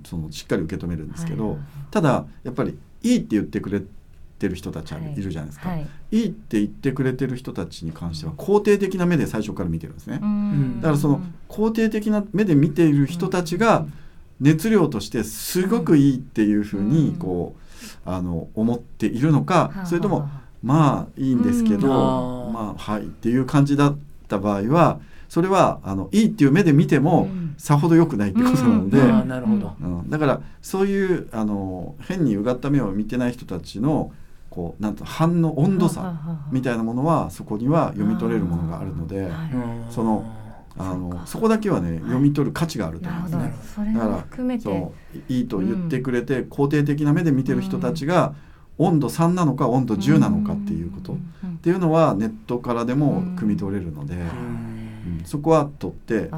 [0.05, 1.59] そのしっかり受け止めるんですけど、
[1.90, 3.82] ただやっぱりいいって言ってくれ
[4.41, 5.14] てる人たちはい。
[5.14, 5.86] るじゃないですか、はい。
[6.11, 10.80] い、いって言ってくれてる人たちに関しては肯定的な目で最初から見てるんですね、うん。
[10.80, 13.86] だからその肯定的な目で見ている人たちが
[14.41, 17.61] 熱量としてすごくいいっていうふうにこう
[18.05, 20.28] あの思っているのかそれとも
[20.62, 28.99] まあいいんですけど、まあはいっていう感じだった場合はそれはあのいいっていう目で見ても、さほど良くないってことなので。
[28.99, 30.11] うん。
[30.11, 34.12] だからそういうあの変にうがった目を見てない人たちの
[34.51, 36.12] こうなんと反応温度差
[36.51, 39.30] みたいなものはそこには読み取れるものがあるので、
[39.90, 40.30] その
[40.76, 43.55] あのそこだけはね読み取る価値があると思いますね。
[43.74, 44.64] それも含めて。
[44.64, 48.34] そういいと言ってくれて、肯定的な目で見てる人たちが、
[48.78, 51.16] 温度3なのか温度10なのかっていうこと、っ
[51.61, 54.14] ていうのはネットからでも汲み取れるので、
[55.24, 56.30] そこは取って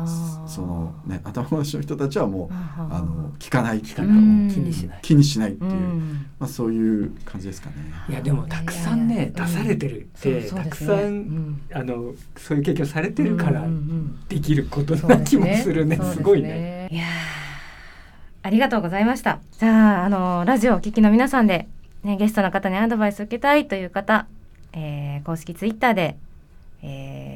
[0.46, 4.98] そのね頭ごなしの人たちはもうあの聞かない気にしない。
[5.02, 5.52] 気にしない。
[5.52, 6.26] っていう、うん。
[6.38, 7.76] まあ、そういう感じですかね。
[8.08, 13.64] いやでもたくさんね出されてるってたくさんあのそういう経験をされてるから
[14.28, 15.96] できることな気もするね。
[15.96, 16.88] すすごいね。
[16.90, 17.06] いやー
[18.44, 19.40] ありがとうございました。
[19.58, 21.68] じゃああのラジオをお聞きの皆さんで
[22.02, 24.26] ねゲストの方にアドバイスを受けたいという方、
[24.72, 26.16] えー公式ツイッターで、
[26.82, 27.31] えー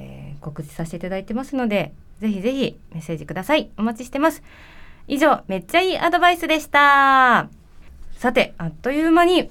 [0.47, 3.69] 告知させていただいてますので、ぜひぜひメッセージください。
[3.77, 4.43] お待ちしてます。
[5.09, 7.49] 以上めっちゃいいアドバイスでした
[8.17, 9.49] さてあっという間に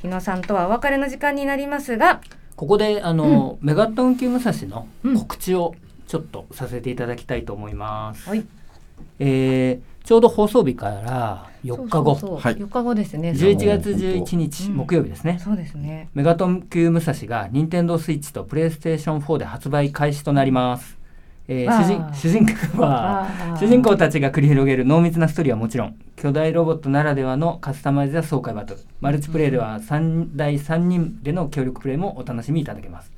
[0.00, 2.20] 日野さんとはお別れの時間になりますが
[2.54, 5.74] ここであの、メガトン級武蔵のうん告知を
[6.06, 8.28] ちょっとさせていただきたいと思います。
[8.28, 8.44] はい
[9.18, 12.14] えーちょうど放送日から4日後。
[12.36, 12.56] はい。
[12.56, 13.30] 4日後ですね。
[13.30, 14.76] 11月もう本当11日、うん。
[14.78, 15.38] 木曜日ですね。
[15.40, 16.08] そうですね。
[16.14, 20.98] メガトン級武蔵が任天堂スイッチとプレイステーション4で発売開始となります。
[21.46, 28.80] えー主人主人公は主人公たちが繰り広げる濃密なストーリーはもちろん巨大ロボットならではのカスタマイズや爽快バトル。
[29.00, 33.12] マルチプレイでは3対3人での協力プレイもお楽しみいただけます。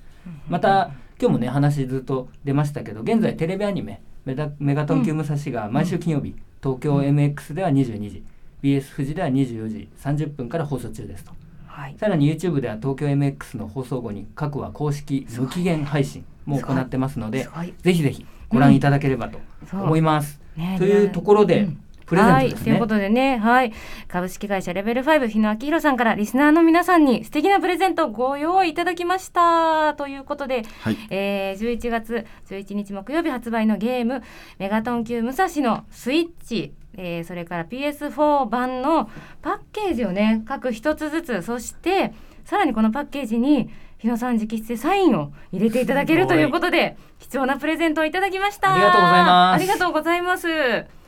[0.47, 8.25] また今日もね話ずっと出ましたけど現在テレビアニメメダメガトン級武蔵が毎週金曜日、東京 MX では22時
[8.63, 11.33] BS 富士では24時30分から放送中ですと。
[11.67, 11.97] はい。
[11.99, 17.49] さらに YouTube では東京 MX の放送後に各話公式無期限配信も行ってますので
[17.83, 19.39] ぜひぜひご覧いただければと
[19.73, 21.81] 思います、ねというところで、うん
[22.13, 22.65] プレゼントはい、ですね。
[22.65, 23.73] ということでね、はい、
[24.07, 29.95] 株式会社レベル5日野明宏さんからリスナーの皆さんに素敵なプレゼントをご用意いただきました。
[29.95, 30.97] ということで、はい。
[31.11, 34.23] えー、11月11日木曜日発売のゲーム
[34.59, 39.09] メガトン級武蔵のスイッチ、えーそれから PS4 版の
[39.41, 41.43] パッケージをね各一つずつ。
[41.43, 42.13] そして
[42.45, 48.75] さらにこのパッケージに日野さん直筆でサインを入れていただけるということで貴重なプレゼントをいただきました。
[48.75, 49.57] ありがとうございます。
[49.57, 51.02] ありがとうございます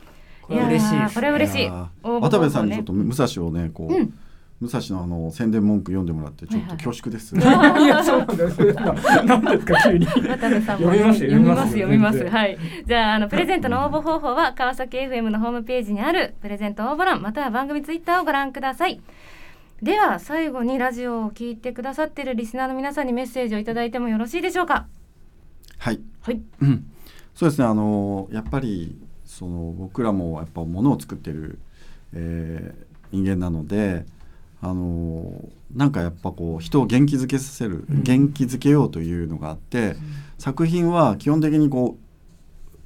[0.47, 1.09] これ嬉しいね。
[1.13, 1.69] これは嬉しい。
[2.03, 4.13] 渡部さんにちょっと武蔵をねこう、うん。
[4.61, 7.35] 武蔵のあの宣伝文句読んでもらってちょっと恐縮です。
[7.37, 8.63] いや そうなんです。
[9.25, 10.05] なんですか急に。
[10.05, 12.17] 渡部さんも読みますよ読みます読みます。
[12.19, 12.33] 全然。
[12.33, 12.57] はい。
[12.87, 19.01] じゃああのプレゼントの応募方法は川崎 FM のホームページにあるプレゼント応募欄または番組ツイッターをご覧ください。
[19.81, 24.85] では最後にラジオを聞いてくださっているリスナーの皆さんにメッセージをいただいてもよろしいでしょうか？
[25.79, 25.99] はい。
[26.21, 26.41] はい。
[26.61, 26.85] うん。
[27.33, 28.97] そうですねあのやっぱり
[29.37, 31.59] その僕らもやっぱ物を作ってる、
[32.13, 34.05] えー人間なので
[34.61, 38.03] あのなんかやっぱこう人を元気づけさせる、うん。
[38.03, 39.95] 元気づけようというのがあって、
[40.37, 41.97] 作品は基本的にこ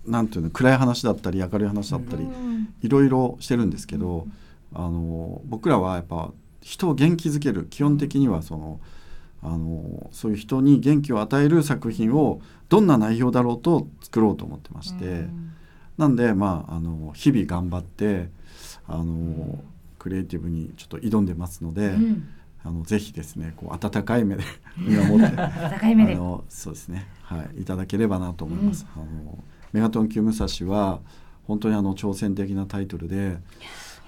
[0.05, 2.73] うなんていうの暗い話だったり明るい話だったり、うん。
[2.81, 4.27] いろいろしてるんですけど、
[4.73, 6.31] あの僕らはやっぱ
[6.61, 8.79] 人を元気づける基本的にはその
[9.41, 15.53] あのそういう人に元気を与える作品をどんな内容だろうと作ろうと思ってまして、うん
[15.99, 18.29] なんでまああの日々頑張って
[18.87, 19.59] あの
[19.99, 22.29] クリエイティブにちょっと挑んでますので、うん。
[22.61, 24.43] あのぜひですねこう温かい目で
[24.77, 25.49] 見守ってあ
[26.13, 27.07] のそうですね。
[27.21, 28.85] はいいただければなと思います。
[28.95, 29.41] あの
[29.71, 30.99] メガトン級武蔵は
[31.43, 33.37] 本当にあの挑戦的なタイトルで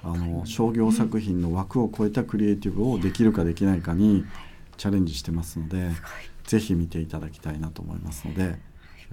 [0.03, 4.25] あの商業作品の枠を超えたクリエイティブをできるかできないかに
[4.75, 5.91] チャレンジしてますので
[6.43, 8.57] ぜひ見ていただきたいなと思いますのでよ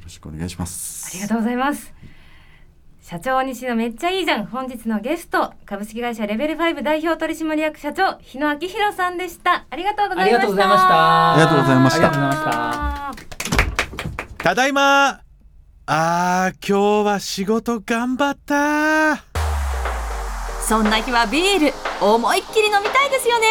[0.02, 1.10] ろしくお願いします。
[1.12, 1.92] ありがとうございます。
[3.10, 4.44] 社長西野めっちゃいいじゃん。
[4.44, 9.64] 本日のゲスト、株式会社レベル5代表取締役社長、日野明宏さんでした。
[9.70, 10.42] ありがとうございました。
[10.42, 11.32] ありがとうございました。
[11.32, 12.06] ありがとうございました。
[12.06, 14.44] ありがとうございました。
[14.44, 15.20] ただいま。
[15.86, 19.24] あー今日は仕事頑張った。
[20.60, 21.72] そんな日はビール
[22.06, 23.46] 思いっきり飲みたいですよね。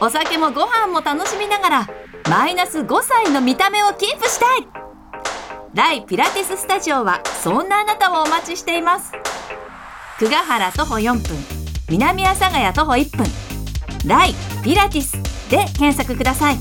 [0.00, 1.88] お酒もご飯も楽しみながら
[2.30, 4.87] マイナス5歳の見た目をキープしたい
[5.74, 9.12] ライピラティススタジオはそんなあなたをお待ちしています。
[10.18, 11.22] 久我原徒歩4分
[11.90, 13.26] 南阿佐ヶ谷徒歩1分。
[14.06, 15.12] ライピラティス
[15.50, 16.56] で検索ください。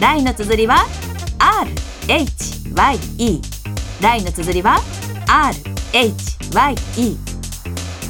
[0.00, 0.84] ライの綴りは
[2.06, 3.40] RHYE
[4.02, 4.78] ライの綴りは
[5.92, 7.16] RHYE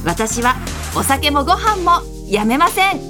[0.04, 0.56] 私は
[0.96, 3.09] お酒もご飯もやめません。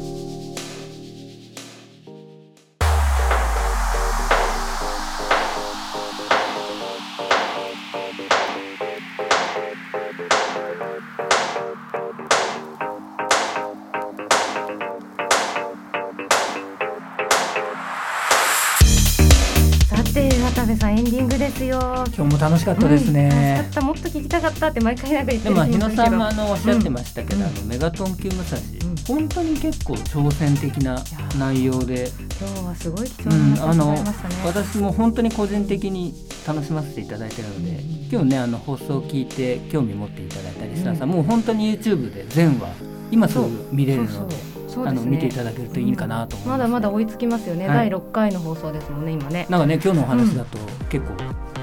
[21.51, 21.79] ですよ。
[22.17, 27.45] 今日も楽しかったですね、うんもっと聞きたかったって毎回なんか言ってでも日野さんもあのおっしゃってましたけど、うん。
[27.45, 28.97] あのメガトン級武蔵、ん。
[29.07, 31.03] 本当に結構挑戦的な
[31.39, 34.35] 内容で、今日はすごい貴重うん、な話をあの伺いましたね。
[34.45, 36.15] 私も本当に個人的に
[36.47, 37.81] 楽しませていただいてるので、
[38.11, 42.69] 今日ねあの放送を聞いて興味持っていただいたリスナーさん、もう本当に YouTube で全話
[43.11, 44.13] 今すぐ見れるので。
[44.13, 47.69] そうそうねあの見ていただけるといいかなと思います、まだまだ追いつきますよね。
[47.69, 49.47] はい第6回の放送ですもんね、今ね。
[49.49, 50.59] なんかね今日のお話だと
[50.91, 51.15] 結構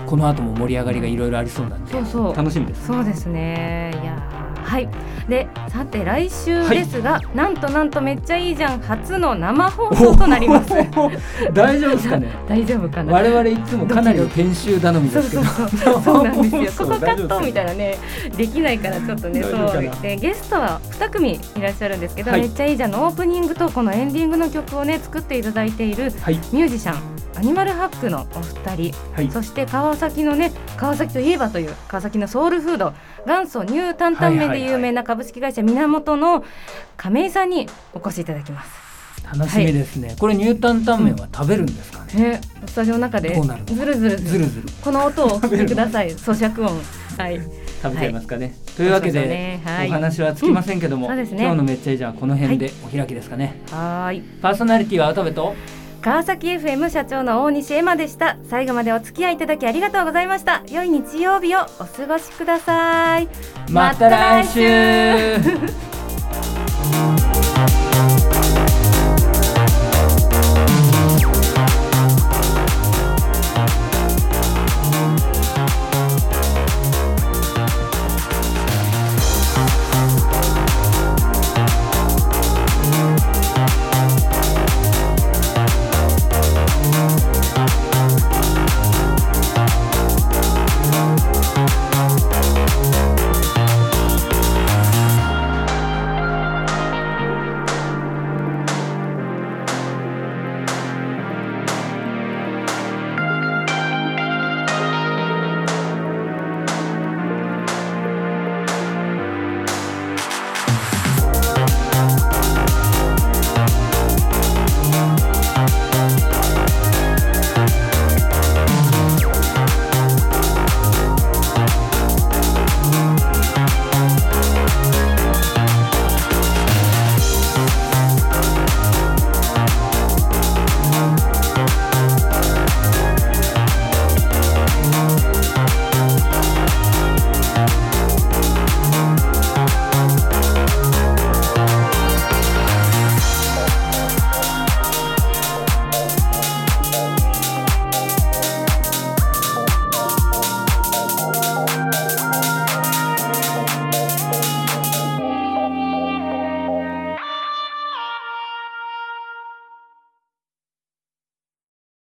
[0.08, 2.36] この後も盛り上がりがいろいろありそうなんでそうそう。
[2.36, 3.91] 楽しみですそうですね。
[4.68, 4.89] はい。
[5.30, 8.82] でさて来週ですが、なんとなんとめっちゃいいじゃん。
[8.82, 10.74] 初の生放送となります。
[11.53, 12.28] 大丈夫ですかね？
[12.47, 13.13] 大丈夫かな？
[13.13, 15.43] 我々いつもかなり編集頼みですけど。
[16.01, 16.86] そうなんですよ。
[16.88, 17.97] ここカットみたいなね
[18.36, 20.01] できないからちょっとねそう。
[20.01, 22.41] でゲストは2組いらっしゃるんですけど、はい。
[22.41, 22.91] めっちゃいいじゃん。
[22.91, 26.36] のオープニングとこのエンディングの曲をね作っていただいているはい。
[26.51, 29.29] ミュージシャンアニマルハックのお二人はい。
[29.29, 32.93] そして川崎のね川崎といえばという川崎のソウルフード
[33.27, 36.43] 元祖ニュータンタン麺で有名な株式会社源の
[36.97, 38.88] 亀井さんにお越しいただきます。
[39.38, 43.35] 楽しみですね、これニュータンタン麺は食べるんですかね、ね、スタジオの中で
[43.65, 46.09] ずるずるずるずるこの音をお聞きください。
[46.11, 46.81] 咀嚼音。
[47.17, 47.41] はい。
[47.83, 49.61] 食べちゃいますかね、というわけで、ね。
[49.65, 49.89] はい。
[49.89, 51.15] お話はつきませんけども、うん。
[51.15, 51.27] ね。
[51.29, 54.21] 今日のめっちゃいいじゃんこの辺でお開きですかね、はーい。
[54.41, 55.53] パーソナリティは渡部と
[56.08, 58.38] 川崎 FM 社長の大西エマでした。
[58.49, 60.64] 最後までお付き合いいただきありがとうございました。
[60.70, 63.28] 良い日曜日をお過ごしください。
[63.70, 65.91] また来週